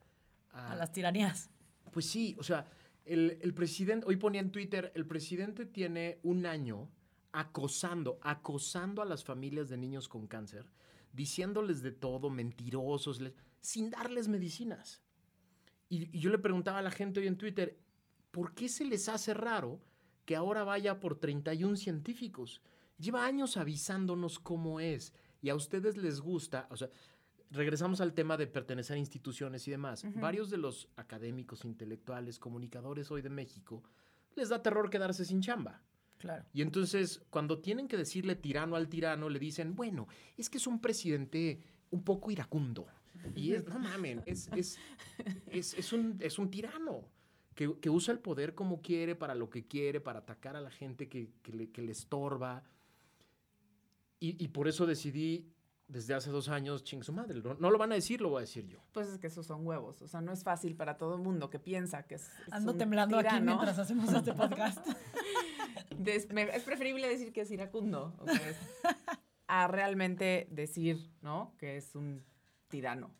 [0.53, 1.49] A las tiranías.
[1.91, 2.65] pues sí, o sea,
[3.03, 6.87] el, el presidente, hoy ponía en Twitter, el presidente tiene un año
[7.33, 10.71] acosando, acosando a las familias de niños con cáncer,
[11.11, 15.01] diciéndoles de todo, mentirosos, les- sin darles medicinas.
[15.89, 17.77] Y, y yo le preguntaba a la gente hoy en Twitter,
[18.31, 19.81] ¿por qué se les hace raro
[20.25, 22.61] que ahora vaya por 31 científicos?
[22.97, 26.89] Lleva años avisándonos cómo es y a ustedes les gusta, o sea,
[27.51, 30.05] regresamos al tema de pertenecer a instituciones y demás.
[30.15, 33.83] Varios de los académicos, intelectuales, comunicadores hoy de México,
[34.35, 35.81] les da terror quedarse sin chamba.
[36.17, 36.45] Claro.
[36.53, 40.67] Y entonces, cuando tienen que decirle tirano al tirano, le dicen, bueno, es que es
[40.67, 42.87] un presidente un poco iracundo.
[43.35, 44.79] Y es, no mamen, es, es,
[45.47, 47.05] es, es un, es un tirano
[47.53, 50.71] que, que usa el poder como quiere, para lo que quiere, para atacar a la
[50.71, 52.63] gente que, que le, que le estorba.
[54.23, 55.49] Y, y por eso decidí
[55.87, 57.41] desde hace dos años, ching su madre.
[57.41, 58.79] No, no lo van a decir, lo voy a decir yo.
[58.93, 60.01] Pues es que esos son huevos.
[60.01, 62.29] O sea, no es fácil para todo el mundo que piensa que es.
[62.47, 64.77] es Ando un temblando aquí mientras hacemos este podcast.
[65.97, 68.57] Des- me- es preferible decir que es iracundo o que es-
[69.47, 71.53] a realmente decir, ¿no?
[71.57, 72.23] Que es un
[72.69, 73.13] tirano.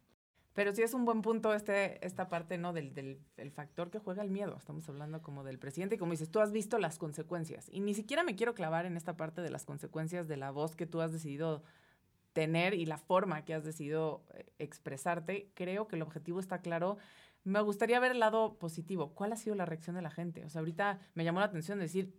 [0.54, 2.74] Pero sí es un buen punto este, esta parte, ¿no?
[2.74, 4.56] Del, del el factor que juega el miedo.
[4.58, 7.70] Estamos hablando como del presidente y como dices, tú has visto las consecuencias.
[7.72, 10.76] Y ni siquiera me quiero clavar en esta parte de las consecuencias de la voz
[10.76, 11.63] que tú has decidido
[12.34, 15.50] tener y la forma que has decidido eh, expresarte.
[15.54, 16.98] Creo que el objetivo está claro.
[17.44, 19.13] Me gustaría ver el lado positivo.
[19.13, 20.44] ¿Cuál ha sido la reacción de la gente?
[20.46, 22.13] O sea, ahorita me llamó la atención decir,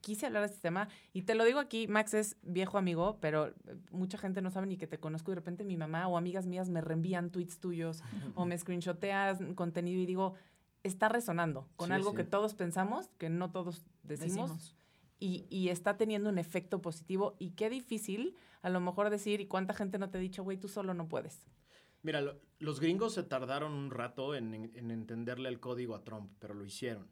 [0.00, 3.48] quise hablar de este tema y te lo digo aquí, Max es viejo amigo, pero
[3.48, 3.54] eh,
[3.90, 6.46] mucha gente no sabe ni que te conozco y de repente mi mamá o amigas
[6.46, 8.02] mías me reenvían tweets tuyos
[8.34, 10.34] o me screenshoteas contenido y digo,
[10.82, 12.16] está resonando con Sí, algo sí.
[12.18, 14.76] que todos pensamos, que no todos decimos, Decimos.
[15.22, 19.46] Y, y está teniendo un efecto positivo y qué difícil a lo mejor decir y
[19.46, 21.46] cuánta gente no te ha dicho, güey, tú solo no puedes.
[22.02, 26.32] Mira, lo- los gringos se tardaron un rato en- en entenderle el código a Trump,
[26.38, 27.06] pero lo hicieron.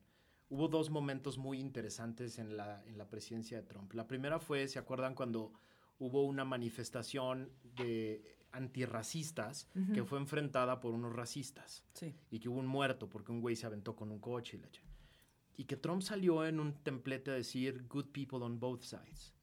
[0.51, 3.93] Hubo dos momentos muy interesantes en la, en la presidencia de Trump.
[3.93, 5.53] La primera fue, ¿se acuerdan cuando
[5.99, 11.85] hubo una manifestación de antirracistas que fue enfrentada por unos racistas?
[11.95, 12.15] Sí.
[12.31, 14.69] y que hubo un muerto porque un güey se aventó con un coche y la
[15.57, 19.35] Y que Trump salió en un templete a decir good people on both sides.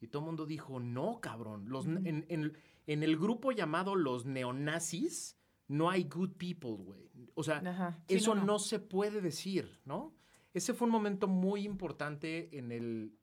[0.00, 1.68] Y todo el mundo dijo, no, cabrón.
[1.68, 2.52] Los, en, en-
[2.86, 5.36] en el grupo llamado los neonazis
[5.68, 7.08] no hay good people, güey.
[7.34, 7.60] O sea.
[8.08, 8.58] Sí, eso no, no, no.
[8.58, 10.12] se puede decir, ¿no?
[10.52, 13.14] Ese fue un momento muy importante en el,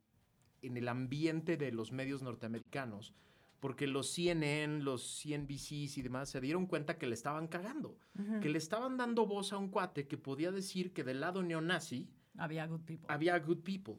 [0.61, 3.13] en el ambiente de los medios norteamericanos,
[3.59, 7.97] porque los CNN, los CNBCs y demás se dieron cuenta que le estaban cagando,
[8.41, 12.09] que le estaban dando voz a un cuate que podía decir que del lado neonazi
[12.37, 13.07] Había good people.
[13.09, 13.95] había good people.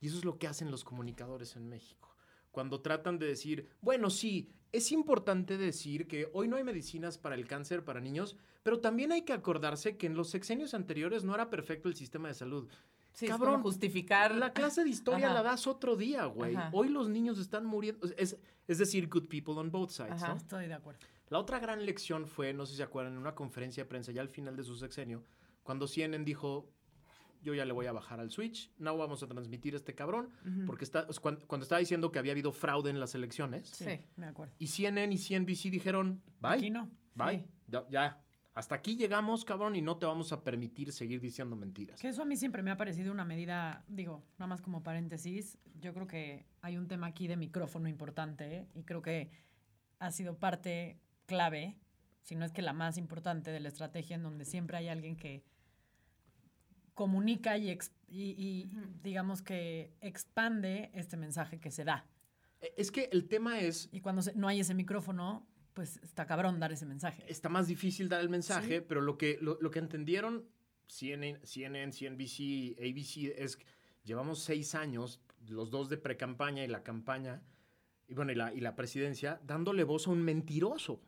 [0.00, 2.16] Y eso es lo que hacen los comunicadores en México.
[2.50, 7.34] Cuando tratan de decir, bueno, sí, es importante decir que hoy no hay medicinas para
[7.34, 11.34] el cáncer para niños, pero también hay que acordarse que en los sexenios anteriores no
[11.34, 12.68] era perfecto el sistema de salud.
[13.12, 14.34] Sí, Cabrón, es justificar.
[14.34, 15.34] La clase de historia Ajá.
[15.34, 16.56] la das otro día, güey.
[16.56, 16.70] Ajá.
[16.72, 18.08] Hoy los niños están muriendo.
[18.16, 20.28] Es, es decir, good people on both sides, Ajá.
[20.28, 20.36] ¿no?
[20.36, 21.00] Estoy de acuerdo.
[21.28, 24.12] La otra gran lección fue, no sé si se acuerdan, en una conferencia de prensa
[24.12, 25.22] ya al final de su sexenio,
[25.62, 26.68] cuando CNN dijo,
[27.42, 30.30] yo ya le voy a bajar al switch, no vamos a transmitir a este cabrón,
[30.66, 34.00] porque está, cuando, cuando estaba diciendo que había habido fraude en las elecciones, Sí, Sí.
[34.16, 34.54] me acuerdo.
[34.58, 36.90] y CNN y CNBC dijeron, Aquí bye, no.
[37.14, 37.44] bye, Sí.
[37.68, 38.22] ya, ya,
[38.54, 42.00] hasta aquí llegamos, cabrón, y no te vamos a permitir seguir diciendo mentiras.
[42.00, 45.58] Que eso a mí siempre me ha parecido una medida, digo, nada más como paréntesis,
[45.80, 48.68] yo creo que hay un tema aquí de micrófono importante ¿eh?
[48.74, 49.30] y creo que
[49.98, 51.76] ha sido parte clave,
[52.22, 55.16] si no es que la más importante de la estrategia en donde siempre hay alguien
[55.16, 55.42] que
[56.94, 58.86] comunica y, ex- y- y, Ujú.
[59.02, 62.06] digamos que expande este mensaje que se da.
[62.60, 66.26] Eh, Es que el tema es, Y cuando se- no hay ese micrófono, pues está
[66.26, 67.24] cabrón dar ese mensaje.
[67.28, 68.84] está más difícil dar el mensaje, Sí.
[68.86, 70.44] pero lo que, lo, lo que entendieron
[70.86, 73.64] CNN, CNN, CNBC, ABC es que
[74.04, 77.40] llevamos seis años, los dos de pre-campaña y la campaña,
[78.06, 81.00] y bueno, y la, y la presidencia, dándole voz a un mentiroso.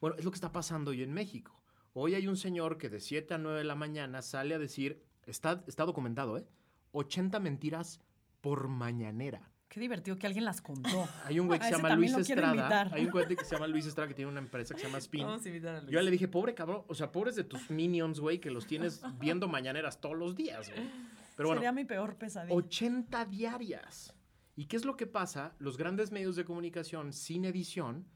[0.00, 1.55] Bueno, es lo que está pasando hoy en México.
[1.98, 5.02] Hoy hay un señor que de 7 a 9 de la mañana sale a decir,
[5.24, 6.46] está, está documentado, ¿eh?
[6.92, 8.02] 80 mentiras
[8.42, 9.50] por mañanera.
[9.70, 11.08] Qué divertido que alguien las contó.
[11.24, 12.90] Hay un güey que A se llama Luis Estrada.
[12.92, 14.98] Hay un güey que se llama Luis Estrada que tiene una empresa que se llama
[14.98, 15.24] Spin.
[15.24, 15.90] Vamos a invitar a Luis.
[15.90, 19.00] Yo le dije, pobre cabrón, o sea, pobres de tus minions, güey, que los tienes
[19.18, 20.90] viendo mañaneras todos los días, güey.
[21.34, 22.54] Pero bueno, Sería mi peor pesadilla.
[22.54, 24.14] 80 diarias.
[24.54, 25.54] ¿Y qué es lo que pasa?
[25.58, 28.06] Los grandes medios de comunicación sin edición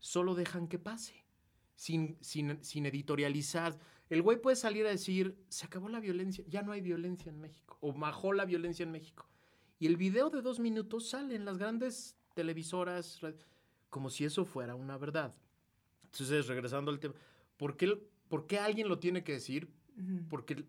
[0.00, 1.24] solo dejan que pase,
[1.80, 3.78] sin, sin, sin editorializar.
[4.10, 7.40] El güey puede salir a decir, se acabó la violencia, ya no hay violencia en
[7.40, 9.26] México, o bajó la violencia en México.
[9.78, 13.32] Y el video de dos minutos sale en las grandes televisoras, ra-
[13.88, 15.34] como si eso fuera una verdad.
[16.04, 17.14] Entonces, regresando al tema,
[17.56, 19.72] ¿por qué, por qué alguien lo tiene que decir?
[20.28, 20.66] Porque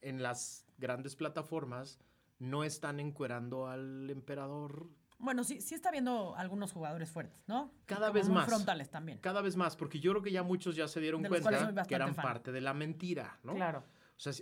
[0.00, 1.98] en las grandes plataformas
[2.38, 7.72] no están encuerando al emperador Bueno, sí, sí está viendo algunos jugadores fuertes, ¿no?
[7.86, 8.46] Cada vez más.
[8.46, 9.18] frontales también.
[9.18, 12.14] cada vez más, porque yo creo que ya muchos ya se dieron cuenta que eran
[12.14, 12.22] fan.
[12.24, 13.54] parte de la mentira, ¿no?
[13.54, 13.80] Claro.
[14.16, 14.32] O sea,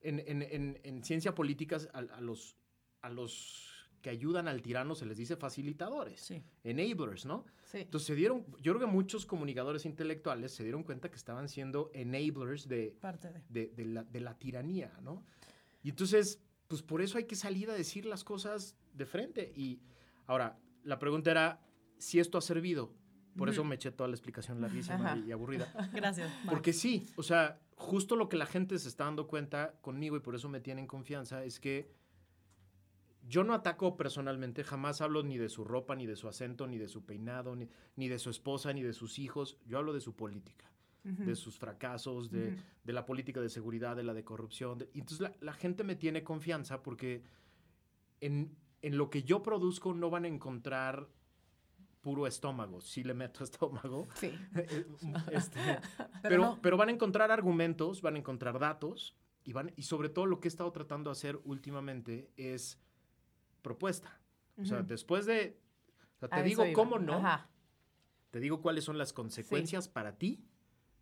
[0.00, 2.56] en, en- en- en ciencia política a, a los,
[3.02, 3.70] a los
[4.02, 6.42] que ayudan al tirano se les dice facilitadores, Sí.
[6.62, 7.46] enablers, ¿no?
[7.62, 7.78] Sí.
[7.78, 11.90] Entonces se dieron, yo creo que muchos comunicadores intelectuales se dieron cuenta que estaban siendo
[11.94, 13.42] enablers de, Parte de.
[13.48, 15.24] de, de la, de la tiranía, ¿no?
[15.82, 19.52] Y entonces, pues por eso hay que salir a decir las cosas de frente.
[19.56, 19.80] Y
[20.26, 21.60] ahora, la pregunta era
[21.98, 22.92] si esto ha servido.
[23.36, 25.16] Por eso me eché toda la explicación larguísima Ajá.
[25.18, 25.66] y aburrida.
[25.92, 26.32] Gracias.
[26.48, 30.20] Porque sí, o sea, justo lo que la gente se está dando cuenta conmigo y
[30.20, 31.90] por eso me tienen confianza es que
[33.26, 36.78] yo no ataco personalmente, jamás hablo ni de su ropa, ni de su acento, ni
[36.78, 39.58] de su peinado, ni, ni de su esposa, ni de sus hijos.
[39.66, 40.70] Yo hablo de su política,
[41.02, 44.78] de sus fracasos, de, de la política de seguridad, de la de corrupción.
[44.78, 47.22] de- y entonces la, la gente me tiene confianza porque
[48.20, 48.54] en,
[48.86, 51.08] en lo que yo produzco no van a encontrar
[52.02, 52.80] puro estómago.
[52.82, 54.32] Si le meto estómago, Sí.
[55.32, 55.58] este,
[55.98, 59.82] Pero pero, no- pero van a encontrar argumentos, van a encontrar datos y, van, y
[59.82, 62.78] sobre todo lo que he estado tratando de hacer últimamente es
[63.62, 64.20] propuesta.
[64.60, 65.58] O sea, después de...
[66.16, 66.74] o sea, te digo iba.
[66.74, 67.48] cómo no, Ajá.
[68.30, 70.44] te digo cuáles son las consecuencias para ti,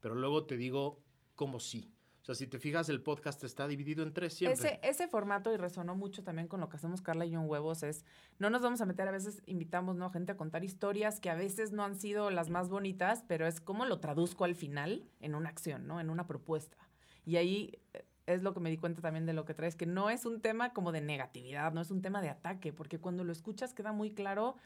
[0.00, 1.02] pero luego te digo
[1.34, 1.92] cómo sí.
[2.22, 4.54] O sea, si te fijas, el podcast está dividido en tres siempre.
[4.54, 7.48] Ese, ese formato y resonó mucho también con lo que hacemos Carla y yo en
[7.48, 8.04] Huevos es,
[8.38, 10.08] no nos vamos a meter, a veces invitamos ¿no?
[10.10, 13.60] gente a contar historias que a veces no han sido las más bonitas, pero es
[13.60, 16.00] cómo lo traduzco al final en una acción, ¿no?
[16.00, 16.76] En una propuesta.
[17.24, 19.86] Y ahí eh, es lo que me di cuenta también de lo que traes, que
[19.86, 23.24] no es un tema como de negatividad, no es un tema de ataque, porque cuando
[23.24, 24.56] lo escuchas queda muy claro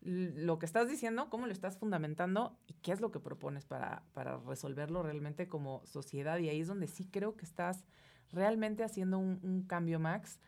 [0.00, 4.04] lo que estás diciendo, cómo lo estás fundamentando y qué es lo que propones para,
[4.12, 6.38] para resolverlo realmente como sociedad.
[6.38, 7.84] Y ahí es donde sí creo que estás
[8.32, 10.38] realmente haciendo un, un cambio, Max.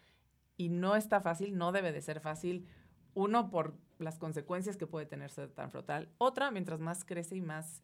[0.56, 2.66] Y no está fácil, no debe de ser fácil.
[3.14, 6.08] Uno, por las consecuencias que puede tener ser tan frontal.
[6.18, 7.82] Otra, mientras más crece y más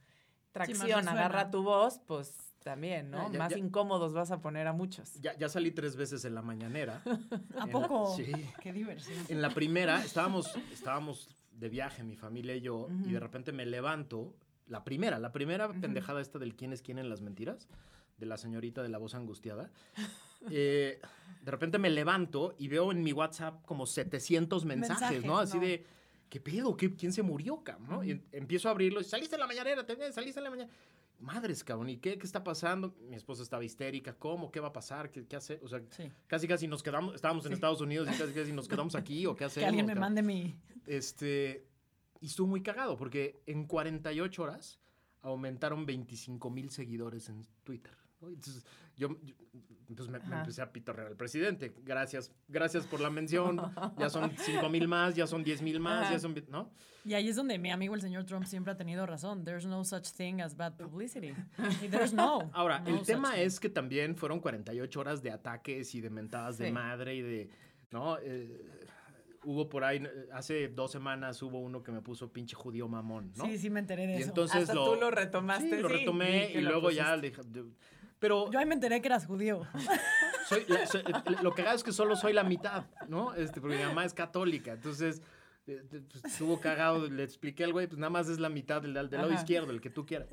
[0.52, 3.18] tracción agarra tu voz, pues también, ¿no?
[3.22, 5.14] Ah, ya- más ya- incómodos vas a poner a muchos.
[5.20, 7.02] Ya, ya salí tres veces en la mañanera.
[7.58, 8.14] ¿A en- poco?
[8.16, 8.30] Sí.
[8.62, 9.18] Qué diversión.
[9.28, 13.66] En la primera estábamos, estábamos de viaje, mi familia y yo, y de repente me
[13.66, 14.34] levanto.
[14.66, 17.68] La primera, la primera pendejada esta del quién es quién en las mentiras,
[18.16, 19.70] de la señorita de la voz angustiada.
[20.50, 21.00] eh,
[21.42, 25.38] de repente me levanto y veo en mi WhatsApp como 700 mensajes, Mensajes, ¿no?
[25.38, 25.64] Así no.
[25.64, 25.84] de,
[26.30, 26.76] ¿qué pedo?
[26.76, 27.88] ¿Qué, ¿Quién se murió, cabrón?
[27.88, 28.04] ¿no?
[28.04, 30.70] Y em- empiezo a abrirlo y saliste en la mañanera, te saliste en la mañana.
[31.20, 32.94] Madres, cabrón, ¿y qué, qué está pasando?
[33.08, 34.50] Mi esposa estaba histérica, ¿cómo?
[34.50, 35.10] ¿Qué va a pasar?
[35.10, 35.58] ¿Qué, qué hace?
[35.62, 36.10] O sea, Sí.
[36.26, 39.34] casi casi nos quedamos, estábamos en Estados Unidos y casi casi nos quedamos aquí o
[39.34, 39.62] qué hacemos.
[39.64, 40.00] Que alguien me cabrón?
[40.14, 40.54] mande mi.
[40.86, 41.66] Este,
[42.20, 44.80] y estuvo muy cagado porque en 48 horas
[45.22, 47.96] aumentaron 25 mil seguidores en Twitter.
[48.24, 48.28] ¿No?
[48.30, 48.64] Entonces,
[48.96, 49.34] yo, yo,
[49.96, 51.74] pues me, me empecé a pitorrear al presidente.
[51.84, 53.60] Gracias, gracias por la mención.
[53.98, 56.12] Ya son 5 mil más, ya son 10 mil más, Ajá.
[56.12, 56.70] ya son, ¿no?
[57.04, 59.44] Y ahí es donde mi amigo el señor Trump siempre ha tenido razón.
[59.44, 61.34] There's no such thing as bad publicity.
[61.82, 62.50] Y there's no.
[62.54, 63.40] Ahora, no el tema thing.
[63.42, 66.72] es que también fueron 48 horas de ataques y de mentadas de Sí.
[66.72, 67.50] madre y de,
[67.90, 68.16] ¿no?
[68.22, 68.86] Eh,
[69.42, 73.44] hubo por ahí, hace dos semanas hubo uno que me puso pinche judío mamón, ¿no?
[73.44, 74.28] Sí, sí me enteré de Y eso.
[74.28, 75.68] entonces Hasta lo, tú lo retomaste.
[75.76, 77.20] Sí, lo sí, retomé vi que y lo luego ya pusiste.
[77.20, 77.74] le dije- de-
[78.24, 79.66] pero Yo ahí me enteré que eras judío.
[80.48, 81.02] soy- soy-
[81.42, 83.34] lo que hago es que solo soy la mitad, ¿no?
[83.34, 85.20] Este, porque mi mamá es católica, entonces
[85.66, 88.80] eh, eh, pues, estuvo cagado, le expliqué al güey, pues nada más es la mitad
[88.80, 89.34] del, del lado Ajá.
[89.40, 90.28] izquierdo, el que tú quieras.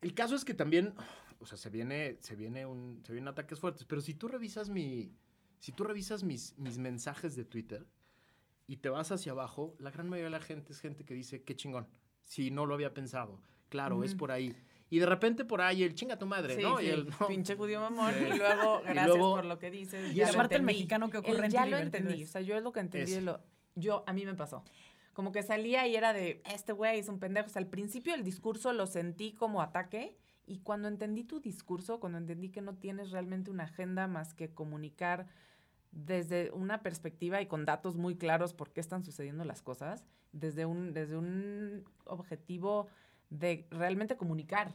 [0.00, 0.94] El caso es que también,
[1.40, 4.68] o sea, se viene, se viene un, se vienen ataques fuertes, pero si tú revisas
[4.68, 5.12] mi,
[5.58, 7.84] si tú revisas mis, mis mensajes de Twitter
[8.68, 11.42] y te vas hacia abajo, la gran mayoría de la gente es gente que dice,
[11.42, 11.88] qué chingón,
[12.22, 14.18] si no lo había pensado, claro, es Ujú.
[14.18, 14.54] por ahí.
[14.92, 16.76] Y de repente por ahí el chinga tu madre, Sí, ¿no?
[16.76, 18.12] sí, Y el, no, pinche judío mamón.
[18.12, 18.24] Sí.
[18.34, 20.14] Y luego, Y gracias luego- por lo que dices.
[20.14, 22.24] y Aparte el mexicano que El ocurrente y ya lo entendí.
[22.24, 23.18] O sea, yo es lo que entendí.
[23.22, 23.40] Lo,
[23.74, 24.62] yo, a mí me pasó.
[25.14, 27.46] Como que salía y era de, este güey es un pendejo.
[27.46, 30.14] O sea, al principio el discurso lo sentí como ataque.
[30.44, 34.52] Y cuando entendí tu discurso, cuando entendí que no tienes realmente una agenda más que
[34.52, 35.26] comunicar
[35.90, 40.66] desde una perspectiva y con datos muy claros por qué están sucediendo las cosas, desde
[40.66, 42.88] un, desde un objetivo
[43.38, 44.74] de realmente comunicar.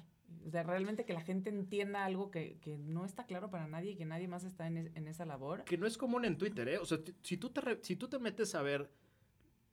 [0.51, 3.95] Sea, realmente que la gente entienda algo que, que no está claro para nadie y
[3.95, 5.63] que nadie más está en, es- en esa labor.
[5.65, 6.77] que no es común en Twitter, ¿eh?
[6.77, 8.89] O sea, si tú te, re- si tú te metes a ver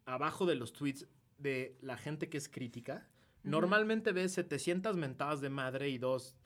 [0.04, 1.06] abajo de los tweets
[1.38, 3.08] de la gente que es crítica,
[3.42, 6.36] normalmente ves 700 mentadas de madre y dos...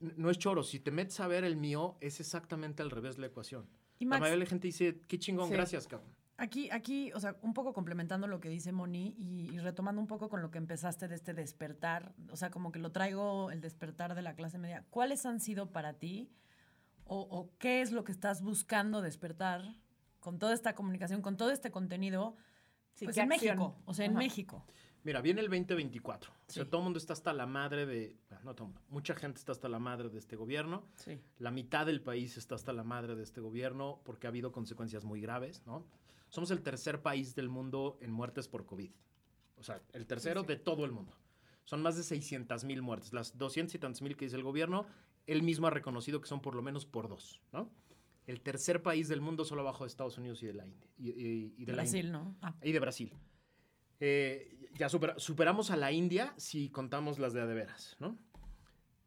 [0.00, 3.26] No es choro, si te metes a ver el mío, es exactamente al revés la
[3.26, 3.68] ecuación.
[3.98, 5.54] Y La mayoría de la gente dice, qué chingón, Sí.
[5.54, 6.08] gracias, cabrón.
[6.42, 10.06] Aquí, aquí, o sea, un poco complementando lo que dice Moni y, y retomando un
[10.06, 13.60] poco con lo que empezaste de este despertar, o sea, como que lo traigo el
[13.60, 14.86] despertar de la clase media.
[14.88, 16.30] ¿Cuáles han sido para ti
[17.04, 19.76] o, o qué es lo que estás buscando despertar
[20.18, 22.36] con toda esta comunicación, con todo este contenido,
[22.94, 23.56] Sí, pues ¿qué en acción?
[23.58, 23.82] México?
[23.84, 24.18] O sea, en Ajá.
[24.18, 24.66] México.
[25.04, 26.30] Mira, viene el 2024.
[26.32, 26.68] O sea, Sí.
[26.70, 28.16] todo el mundo está hasta la madre de...
[28.44, 28.82] no todo el mundo.
[28.88, 30.84] Mucha gente está hasta la madre de este gobierno.
[30.96, 31.18] Sí.
[31.38, 35.04] La mitad del país está hasta la madre de este gobierno porque ha habido consecuencias
[35.04, 35.86] muy graves, ¿no?
[36.30, 38.90] Somos el tercer país del mundo en muertes por COVID.
[39.56, 40.46] O sea, el tercero sí.
[40.46, 41.14] de todo el mundo.
[41.64, 43.12] Son más de 600 mil muertes.
[43.12, 44.86] Las 200 y tantos mil que dice el gobierno,
[45.26, 47.70] él mismo ha reconocido que son por lo menos por dos, ¿no?
[48.26, 50.88] El tercer país del mundo solo abajo de Estados Unidos y de la India.
[50.98, 52.36] Y, y- y de la India Brasil, ¿no?
[52.42, 53.12] Ah, y de Brasil.
[54.00, 58.16] Eh, ya supera- superamos a la India si contamos las de a de veras, ¿no?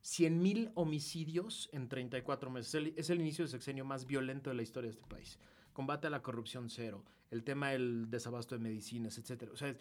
[0.02, 2.70] 100 mil homicidios en 34 meses.
[2.70, 5.40] Es el, es el inicio del sexenio más violento de la historia de este país.
[5.74, 9.52] Combate a la corrupción cero, el tema del desabasto de medicinas, etcétera.
[9.52, 9.78] O sea, es-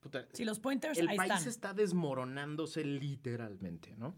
[0.00, 1.48] puta, Sí, los pointers el ahí país están.
[1.48, 4.14] está desmoronándose literalmente, ¿no?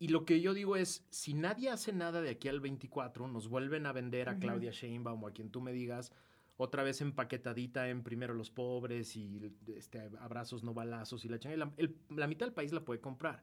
[0.00, 3.48] Y lo que yo digo es, si nadie hace nada de aquí al 24, nos
[3.48, 4.38] vuelven a vender a.
[4.38, 6.12] Claudia Sheinbaum o a quien tú me digas,
[6.56, 11.72] otra vez empaquetadita en primero los pobres y este, abrazos no balazos y la chingada.
[12.10, 13.42] la mitad del país la puede comprar.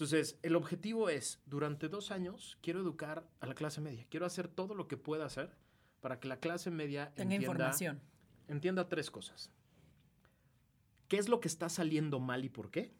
[0.00, 4.06] Entonces, el objetivo es, durante dos años, quiero educar a la clase media.
[4.08, 5.54] Quiero hacer todo lo que pueda hacer
[6.00, 8.00] para que la clase media Tenga entienda, información.
[8.48, 9.50] entienda tres cosas.
[11.06, 12.94] ¿Qué es lo que está saliendo mal y por qué?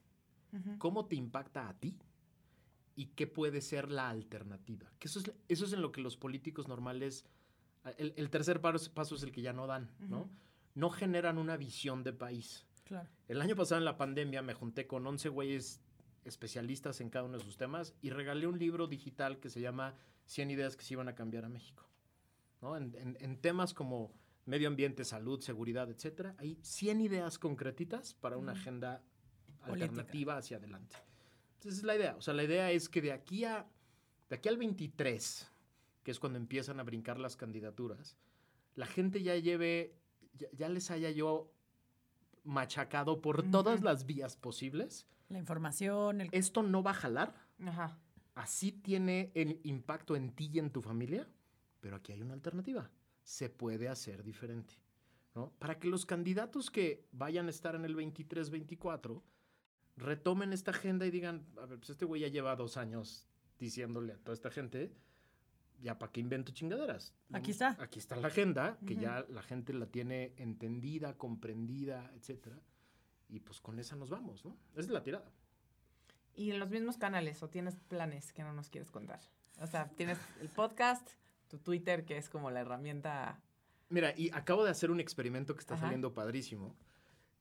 [0.76, 1.96] ¿Cómo te impacta a ti?
[2.96, 4.92] ¿Y qué puede ser la alternativa?
[4.98, 7.24] Que eso es, eso es en lo que los políticos normales...
[7.96, 10.18] El, el tercer paso, paso es el que ya no dan, ¿no?
[10.24, 10.30] Ujú.
[10.74, 12.66] No generan una visión de país.
[12.84, 13.08] Claro.
[13.26, 15.80] El año pasado en la pandemia me junté con 11 güeyes
[16.24, 19.94] especialistas en cada uno de sus temas y regalé un libro digital que se llama
[20.26, 21.88] 100 ideas que se iban a cambiar a México.
[22.60, 22.76] ¿no?
[22.76, 24.12] En, en- en temas como
[24.46, 29.02] medio ambiente, salud, seguridad, etcétera, hay 100 ideas concretitas para una agenda
[29.60, 29.84] Política.
[29.84, 30.96] alternativa hacia adelante.
[31.54, 32.16] Entonces es la idea.
[32.16, 33.66] O sea, la idea es que de aquí a
[34.28, 35.50] de aquí al 23,
[36.04, 38.16] que es cuando empiezan a brincar las candidaturas,
[38.76, 39.96] la gente ya lleve,
[40.34, 41.52] ya, ya les haya yo
[42.50, 45.06] machacado por todas las vías posibles.
[45.28, 46.28] La información, el...
[46.32, 47.34] Esto no va a jalar.
[47.64, 47.98] Ajá.
[48.34, 51.28] Así tiene el impacto en ti y en tu familia,
[51.80, 52.90] pero aquí hay una alternativa.
[53.22, 54.74] Se puede hacer diferente.
[55.34, 55.52] ¿no?
[55.58, 59.22] Para que los candidatos que vayan a estar en el 23-24
[59.96, 64.14] retomen esta agenda y digan, a ver, pues este güey ya lleva dos años diciéndole
[64.14, 64.92] a toda esta gente,
[65.80, 67.14] ya para qué invento chingaderas.
[67.32, 67.76] Aquí está.
[67.80, 69.02] Aquí está la agenda, que Ujú.
[69.02, 72.58] ya la gente la tiene entendida, comprendida, etcétera.
[73.28, 74.56] Y pues con esa nos vamos, ¿no?
[74.72, 75.30] Esa es la tirada.
[76.34, 79.20] ¿Y en los mismos canales o tienes planes que no nos quieres contar?
[79.60, 81.06] O sea, tienes el podcast,
[81.48, 83.40] tu Twitter, que es como la herramienta...
[83.88, 85.82] Mira, y acabo de hacer un experimento que está Ajá.
[85.86, 86.76] saliendo padrísimo.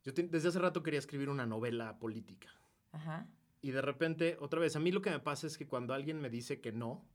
[0.04, 2.50] Yo te- desde hace rato quería escribir una novela política.
[2.92, 3.28] Ajá.
[3.62, 6.20] Y de repente, otra vez, a mí lo que me pasa es que cuando alguien
[6.20, 7.06] me dice que no,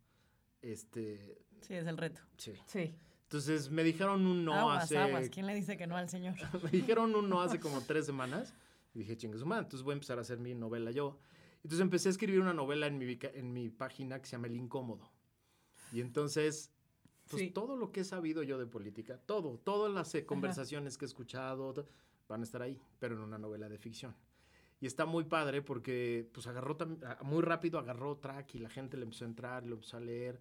[0.73, 2.21] este, Sí, es el reto.
[2.37, 2.53] sí.
[2.67, 2.95] Sí.
[3.25, 4.99] Entonces me dijeron un no aguas, hace...
[4.99, 5.29] aguas.
[5.31, 6.35] ¿Quién le dice que no al señor?
[6.63, 8.55] me dijeron un no hace como tres semanas.
[8.95, 11.19] Y dije, chingue su madre, entonces voy a empezar a hacer mi novela yo.
[11.57, 14.55] Entonces empecé a escribir una novela en mi, en mi página que se llama El
[14.57, 15.11] Incómodo.
[15.93, 16.71] Y entonces,
[17.29, 17.51] pues Sí.
[17.51, 21.09] todo lo que he sabido yo de política, todo, todas las eh, conversaciones que he
[21.09, 21.87] escuchado, to-
[22.29, 24.15] van a estar ahí, pero en una novela de ficción.
[24.81, 26.77] Y está muy padre porque, pues agarró,
[27.23, 30.41] muy rápido agarró track y la gente le empezó a entrar, lo empezó a leer.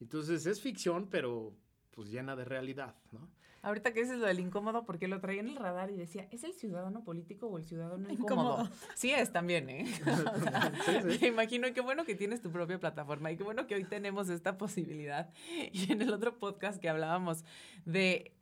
[0.00, 1.54] Entonces es ficción, pero
[1.92, 3.28] pues llena de realidad, ¿no?
[3.64, 6.44] Ahorita que dices lo del incómodo, porque lo traía en el radar y decía, ¿es
[6.44, 8.64] el ciudadano político o el ciudadano incómodo?
[8.64, 8.76] Incómodo.
[8.94, 9.86] Sí es también, ¿eh?
[10.34, 11.18] O sea, Sí, sí.
[11.22, 13.84] Me imagino y qué bueno que tienes tu propia plataforma y qué bueno que hoy
[13.84, 15.32] tenemos esta posibilidad.
[15.72, 17.42] Y en el otro podcast que hablábamos
[17.86, 18.32] de...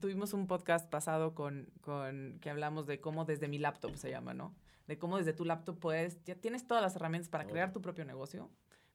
[0.00, 4.34] Tuvimos un podcast pasado con, con que hablamos de cómo desde mi laptop se llama,
[4.34, 4.54] ¿no?
[4.86, 8.04] De cómo desde tu laptop puedes, ya tienes todas las herramientas para crear tu propio
[8.04, 8.50] negocio,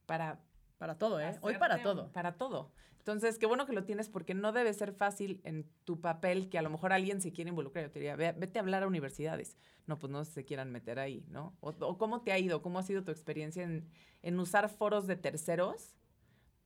[0.06, 0.40] para
[0.78, 1.24] Para todo, ¿eh?
[1.42, 2.12] Hoy para todo.
[2.12, 2.70] Para todo.
[2.98, 6.58] Entonces, qué bueno que lo tienes porque no debe ser fácil en tu papel que
[6.58, 7.86] a lo mejor alguien se quiere involucrar.
[7.86, 9.56] Yo te diría, "Ve- vete a hablar a universidades.
[9.86, 11.56] No, pues no se quieran meter ahí, ¿no?
[11.60, 13.88] O, o cómo te ha ido, cómo ha sido tu experiencia en,
[14.22, 15.96] en usar foros de terceros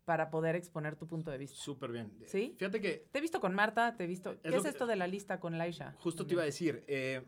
[0.04, 1.56] para poder exponer tu punto de vista.
[1.56, 2.12] Súper bien.
[2.26, 2.54] ¿Sí?
[2.58, 4.40] Fíjate que Te he visto con Marta, te he visto...
[4.42, 5.94] ¿Qué es que- esto de la lista con Laisha?
[5.98, 7.22] Justo te iba a decir, eh,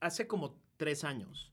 [0.00, 1.52] hace como tres años,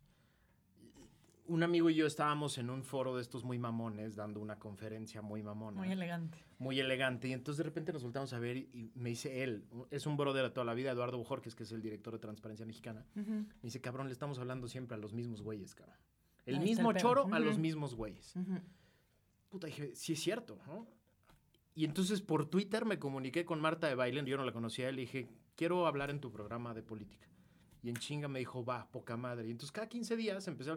[1.46, 5.22] un amigo y yo estábamos en un foro de estos muy mamones, dando una conferencia
[5.22, 6.38] muy mamona, Muy muy, elegante.
[6.60, 10.06] elegante, y entonces de repente nos voltamos a ver y, y me dice él, es
[10.06, 13.06] un brother de toda la vida, Eduardo Bujorques, que es el director de Transparencia Mexicana,
[13.16, 13.32] Ujú.
[13.32, 15.98] me dice, cabrón, le estamos hablando siempre a los mismos güeyes, cabrón.
[16.46, 18.36] El Ahí mismo el choro a los mismos güeyes.
[18.36, 18.60] Ujú.
[19.54, 20.88] Puta, dije, sí es cierto, ¿no?
[21.76, 25.02] Y entonces por Twitter me comuniqué con Marta de Bailen, yo no la conocía, le
[25.02, 27.28] dije, quiero hablar en tu programa de política.
[27.84, 29.48] Y en chinga me dijo, va, poca madre.
[29.48, 30.72] Y entonces cada 15 días empecé.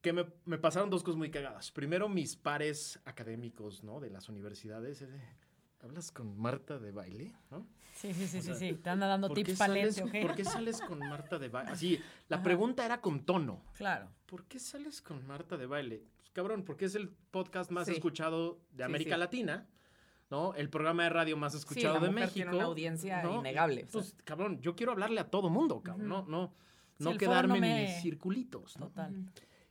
[0.00, 1.70] Que me, me pasaron dos cosas muy cagadas.
[1.70, 4.00] Primero, mis pares académicos, ¿no?
[4.00, 5.02] De las universidades.
[5.02, 5.08] eh,
[5.80, 7.32] ¿Hablas con Marta de baile?
[7.50, 7.66] ¿no?
[7.94, 8.74] Sí, sí, sí, O sí, sea, sí.
[8.74, 10.12] Te anda dando ¿Por qué tips palente, ¿ok?
[10.22, 11.72] ¿Por qué sales con Marta de baile?
[11.72, 12.44] Así, la Ajá.
[12.44, 13.62] pregunta era con tono.
[13.74, 14.08] Claro.
[14.26, 16.04] ¿Por qué sales con Marta de baile?
[16.16, 17.94] Pues, cabrón, porque es el podcast más Sí.
[17.94, 19.16] escuchado de Sí, América.
[19.16, 19.66] Latina,
[20.30, 20.54] ¿no?
[20.54, 22.34] El programa de radio más escuchado la de mujer México.
[22.34, 23.38] tiene una audiencia ¿no?
[23.40, 23.82] innegable.
[23.82, 23.90] sea.
[23.92, 26.08] Pues, cabrón, yo quiero hablarle a todo mundo, cabrón.
[26.08, 26.52] No, no,
[26.98, 28.86] no quedarme no en mis circulitos, ¿no?
[28.88, 29.14] Total.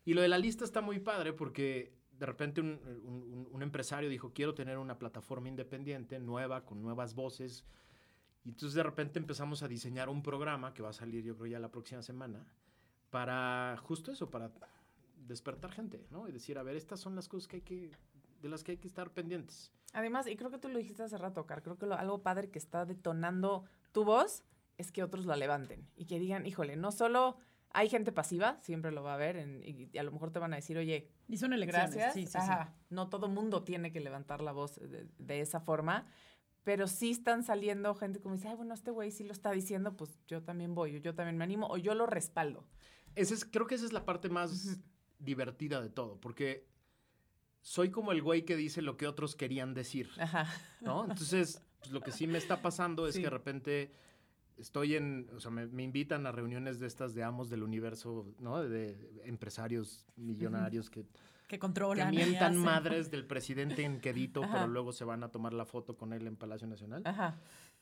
[0.05, 4.31] Y lo de la lista está muy padre porque de repente un, un- empresario dijo,
[4.33, 7.65] quiero tener una plataforma independiente, nueva, con nuevas voces.
[8.45, 11.47] Y entonces de repente empezamos a diseñar un programa que va a salir yo creo
[11.47, 12.45] ya la próxima semana
[13.09, 14.51] para justo eso, para
[15.27, 16.27] despertar gente, ¿no?
[16.27, 17.91] Y decir, a ver, estas son las cosas que hay que,
[18.41, 19.71] de las que hay que estar pendientes.
[19.93, 22.49] Además, y creo que tú lo dijiste hace rato, Car, creo que lo- algo padre
[22.49, 24.43] que está detonando tu voz
[24.77, 27.37] es que otros la levanten y que digan, híjole, no solo
[27.77, 30.39] hay gente pasiva, siempre lo va a haber, en- y, y a lo mejor te
[30.39, 31.91] van a decir, oye, Y son elecciones.
[31.93, 32.13] gracias.
[32.15, 32.37] Sí, sí, sí.
[32.39, 36.07] Ajá, No todo mundo tiene que levantar la voz de, de esa forma,
[36.63, 39.95] pero sí están saliendo gente como dice, ay, bueno, este güey sí lo está diciendo,
[39.95, 42.65] pues yo también voy, o yo también me animo, o yo lo respaldo.
[43.15, 44.79] Ese es, creo que esa es la parte más
[45.19, 46.67] divertida de todo, porque
[47.61, 50.47] soy como el güey que dice lo que otros querían decir, Ajá.
[50.81, 51.03] ¿no?
[51.03, 53.21] Entonces, pues, lo que sí me está pasando es Sí.
[53.21, 53.91] que de repente
[54.57, 58.33] estoy en, o sea, me, me invitan a reuniones de estas de amos del universo,
[58.39, 58.61] ¿no?
[58.61, 61.07] De, de empresarios millonarios que, Que
[61.47, 62.13] que controlan.
[62.13, 64.53] y mientan madres del presidente en Quedito, Ajá.
[64.53, 67.03] pero luego se van a tomar la foto con él en Palacio Nacional.
[67.05, 67.39] Ajá.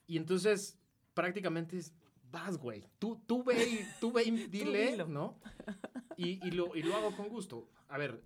[0.08, 0.78] Y entonces,
[1.14, 1.94] prácticamente es,
[2.32, 2.84] vas, güey.
[3.00, 5.08] Tú, tú ve y, tú ve y dile, dilo.
[5.08, 5.40] ¿no?
[6.18, 7.68] Y, y lo, y lo hago con gusto.
[7.88, 8.22] A ver,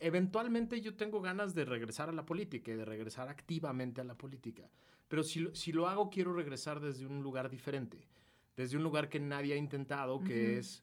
[0.00, 4.16] eventualmente yo tengo ganas de regresar a la política y de regresar activamente a la
[4.16, 4.68] política.
[5.12, 8.08] Pero si, lo- si lo hago, quiero regresar desde un lugar diferente.
[8.56, 10.82] Desde un lugar que nadie ha intentado, que es,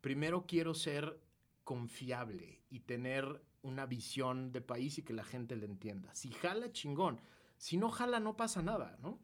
[0.00, 1.18] primero quiero ser
[1.64, 6.14] confiable y tener una visión de país y que la gente le entienda.
[6.14, 7.20] Si jala, chingón.
[7.58, 9.18] Si no jala, no pasa nada, ¿no?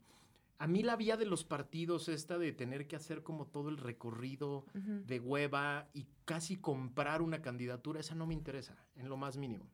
[0.59, 3.77] A mí la vía de los partidos, esta de tener que hacer como todo el
[3.77, 4.67] recorrido
[5.07, 9.71] de hueva y casi comprar una candidatura, esa no me interesa, en lo más mínimo.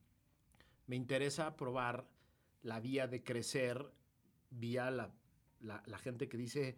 [0.86, 2.06] Me interesa probar
[2.60, 3.90] la vía de crecer
[4.50, 5.12] vía la,
[5.60, 6.76] la- gente que dice,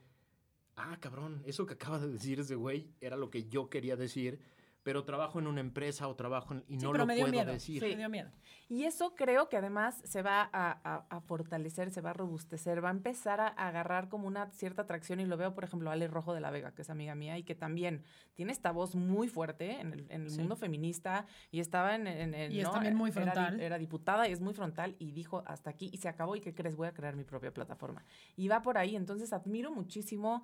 [0.77, 4.41] ah, cabrón, eso que acaba de decir ese güey era lo que yo quería decir,
[4.83, 7.25] pero trabajo en una empresa o trabajo en- y Sí, no pero lo me dio
[7.25, 7.53] puedo miedo.
[7.53, 7.83] decir.
[7.83, 8.31] Me dio miedo.
[8.69, 12.83] Y eso creo que además se va a, a- a fortalecer, se va a robustecer,
[12.83, 16.07] va a empezar a, agarrar como una cierta atracción y lo veo, por ejemplo, Ale
[16.09, 18.05] Rojo de la Vega, que es amiga mía y que también
[18.35, 20.39] tiene esta voz muy fuerte en el, en el Sí.
[20.39, 22.07] mundo feminista y estaba en...
[22.07, 23.61] en- en- Y es también muy Era frontal.
[23.61, 26.55] Era, diputada y es muy frontal y dijo hasta aquí y se acabó y ¿qué
[26.55, 26.77] crees?
[26.77, 28.05] Voy a crear mi propia plataforma.
[28.37, 30.43] Y va por ahí, entonces admiro muchísimo...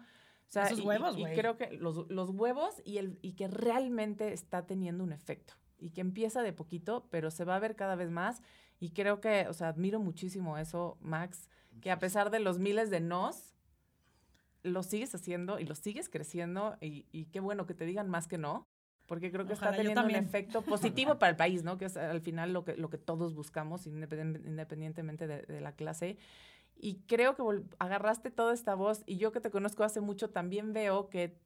[0.49, 1.35] O sea, Esos y- y- huevos, y, güey.
[1.37, 5.91] creo que los, los huevos y, el, y que realmente está teniendo un efecto y
[5.91, 8.43] que empieza de poquito, pero se va a ver cada vez más.
[8.79, 11.49] Y creo que, o sea, admiro muchísimo eso, Max,
[11.81, 13.55] que a pesar de los miles de nos,
[14.63, 18.27] lo sigues haciendo y lo sigues creciendo y, y qué bueno que te digan más
[18.27, 18.67] que no,
[19.07, 21.79] porque creo que Ojalá, está teniendo un efecto positivo para el país, ¿no?
[21.79, 26.19] Que es al final lo que, lo que todos buscamos, independientemente de, de la clase.
[26.79, 27.43] Y creo que
[27.79, 31.39] agarraste toda esta voz y yo que te conozco hace mucho también veo que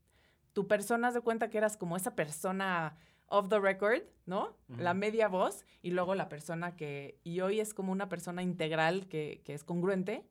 [0.53, 4.57] tu persona haz de cuenta que eras como esa persona off the record, ¿no?
[4.77, 4.99] La Ujú.
[4.99, 7.21] media voz y luego la persona que...
[7.23, 10.27] Y hoy es como una persona integral que, que es congruente,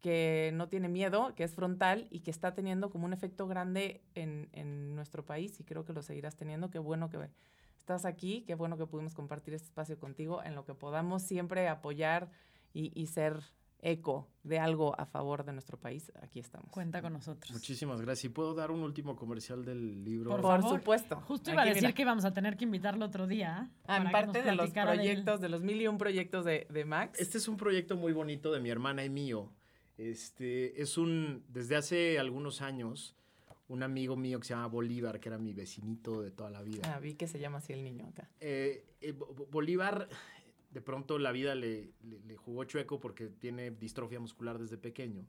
[0.00, 4.04] que no tiene miedo, que es frontal y que está teniendo como un efecto grande
[4.14, 6.70] en, en nuestro país y creo que lo seguirás teniendo.
[6.70, 7.30] Qué bueno que
[7.78, 11.66] estás aquí, qué bueno que pudimos compartir este espacio contigo en lo que podamos siempre
[11.68, 12.30] apoyar
[12.74, 13.40] y, y ser
[13.80, 16.10] eco de algo a favor de nuestro país.
[16.22, 16.70] Aquí estamos.
[16.70, 17.50] Cuenta con nosotros.
[17.52, 18.24] Muchísimas gracias.
[18.26, 20.36] ¿Y puedo dar un último comercial del libro?
[20.40, 21.16] Por supuesto.
[21.22, 21.94] Justo iba a decir mira.
[21.94, 23.70] que íbamos a tener que invitarlo otro día.
[23.86, 26.84] Ah, en parte de los del- proyectos, de los mil y un proyectos de, de
[26.84, 27.20] Max.
[27.20, 29.52] Este es un proyecto muy bonito de mi hermana y mío.
[29.98, 33.16] Este es un, desde hace algunos años,
[33.68, 36.82] un amigo mío que se llama Bolívar, que era mi vecinito de toda la vida.
[36.94, 38.28] Ah, vi que se llama así el niño acá.
[38.40, 40.08] Eh, eh, Bo- Bo- Bolívar,
[40.76, 45.26] de pronto la vida le, le- le jugó chueco porque tiene distrofia muscular desde pequeño.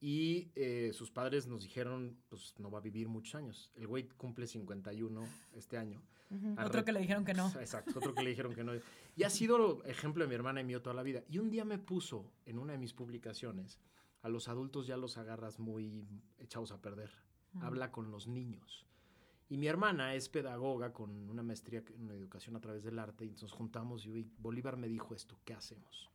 [0.00, 3.72] Y eh, sus padres nos dijeron, pues no va a vivir muchos años.
[3.74, 6.00] El güey cumple 51 este año.
[6.64, 7.48] Otro que le dijeron que no.
[7.58, 8.72] Exacto, otro que le dijeron que no.
[9.16, 11.24] Y ha sido ejemplo de mi hermana y mío toda la vida.
[11.28, 13.80] Y un día me puso en una de mis publicaciones,
[14.22, 16.06] a los adultos ya los agarras muy
[16.38, 17.10] echados a perder.
[17.60, 18.86] Habla con los niños.
[19.48, 23.24] Y mi hermana es pedagoga con una maestría en educación a través del arte.
[23.24, 26.10] Y entonces juntamos y "Oye, Bolívar me dijo esto, ¿qué hacemos?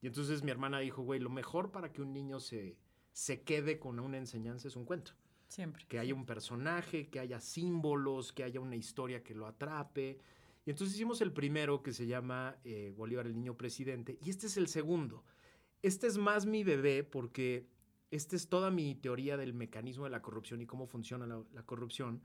[0.00, 2.76] Y entonces mi hermana dijo, güey, lo mejor para que un niño se,
[3.12, 5.12] se quede con una enseñanza es un cuento
[5.48, 5.84] Siempre.
[5.86, 10.18] que haya un personaje, que haya símbolos, que haya una historia que lo atrape.
[10.64, 14.46] Y entonces hicimos el primero que se llama eh, Bolívar el Niño Presidente y este
[14.46, 15.24] es el segundo.
[15.82, 17.68] Este es más mi bebé porque
[18.10, 21.62] esta es toda mi teoría del mecanismo de la corrupción y cómo funciona la, la
[21.64, 22.22] corrupción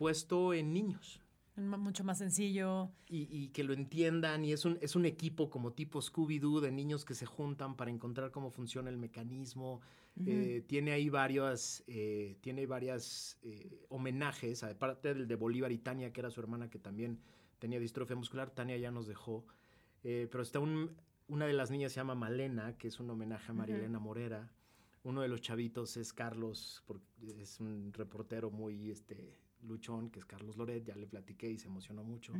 [0.00, 1.20] puesto en niños
[1.56, 2.88] Mucho más sencillo.
[3.06, 6.70] y, y que lo entiendan y es un, es un equipo como tipo Scooby-Doo de
[6.72, 9.80] niños que se juntan para encontrar cómo funciona el mecanismo.
[10.26, 16.12] Eh, tiene ahí varias, eh, tiene varias eh, homenajes, aparte del de Bolívar y Tania,
[16.12, 17.20] que era su hermana que también
[17.58, 19.44] tenía distrofia muscular, Tania ya nos dejó,
[20.02, 20.96] Eh, pero está un,
[21.28, 23.84] una de las niñas se llama Malena, que es un homenaje a María Ujú.
[23.84, 24.50] Elena Morera.
[25.04, 30.24] Uno de los chavitos es Carlos, porque es un reportero muy este, luchón, que es
[30.24, 32.32] Carlos Loret, ya le platiqué y se emocionó mucho.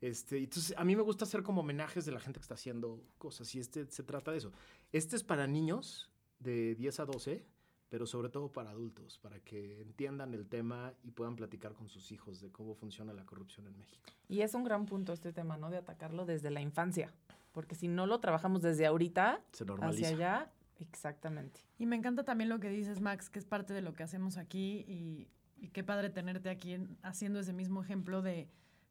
[0.00, 3.02] este, entonces, a mí me gusta hacer como homenajes de la gente que está haciendo
[3.18, 4.52] cosas y este se trata de eso.
[4.92, 7.44] Este es para niños de 10 a 12,
[7.88, 12.10] pero sobre todo para adultos, para que entiendan el tema y puedan platicar con sus
[12.12, 14.10] hijos de cómo funciona la corrupción en México.
[14.28, 15.70] Y es un gran punto este tema, ¿no?
[15.70, 17.12] De atacarlo desde la infancia,
[17.52, 20.06] porque si no lo trabajamos desde ahorita Se normaliza.
[20.06, 21.60] hacia allá, exactamente.
[21.78, 24.38] Y me encanta también lo que dices, Max, que es parte de lo que hacemos
[24.38, 25.28] aquí y,
[25.64, 28.48] y qué padre tenerte aquí en- haciendo ese mismo ejemplo de,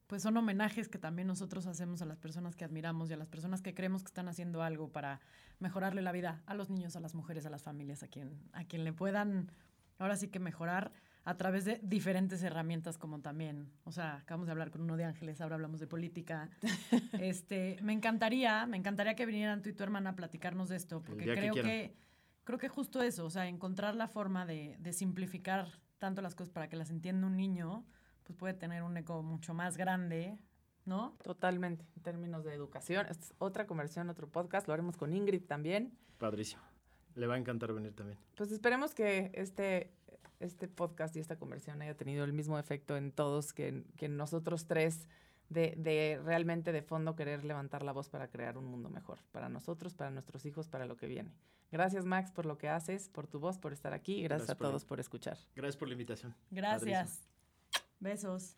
[0.08, 3.28] pues son homenajes que también nosotros hacemos a las personas que admiramos y a las
[3.28, 5.20] personas que creemos que están haciendo algo para
[5.60, 8.64] mejorarle la vida a los niños, a las mujeres, a las familias, a quien, a
[8.66, 9.52] quien le puedan
[10.00, 10.92] ahora sí que mejorar
[11.26, 15.06] a través de diferentes herramientas como también, o sea, acabamos de hablar con uno de
[15.06, 16.50] Ángeles, ahora hablamos de política.
[17.20, 21.02] Este, me encantaría, me encantaría que vinieran tú y tu hermana a platicarnos de esto,
[21.02, 21.72] porque que creo quieran.
[21.72, 21.96] que,
[22.44, 25.68] creo que justo eso, o sea, encontrar la forma de, de simplificar
[26.04, 27.86] tanto las cosas para que las entienda un niño,
[28.26, 30.38] pues puede tener un eco mucho más grande,
[30.84, 31.16] ¿no?
[31.24, 33.06] Totalmente, en términos de educación.
[33.10, 35.98] Esta es otra conversión, otro podcast, lo haremos con Ingrid también.
[36.18, 36.62] Padrísimo.
[37.16, 38.20] Le va a encantar venir también.
[38.36, 39.94] Pues esperemos que este,
[40.42, 44.68] este podcast y esta conversión haya tenido el mismo efecto en todos que, que nosotros
[44.68, 45.08] tres,
[45.48, 49.48] de, de realmente de fondo querer levantar la voz para crear un mundo mejor, para
[49.48, 51.32] nosotros, para nuestros hijos, para lo que viene.
[51.74, 54.62] Gracias Max por lo que haces, por tu voz, por estar aquí y gracias, Gracias
[54.62, 55.40] a todos por escuchar.
[55.56, 56.36] Gracias por la invitación.
[56.52, 57.28] Gracias.
[58.00, 58.56] Besos.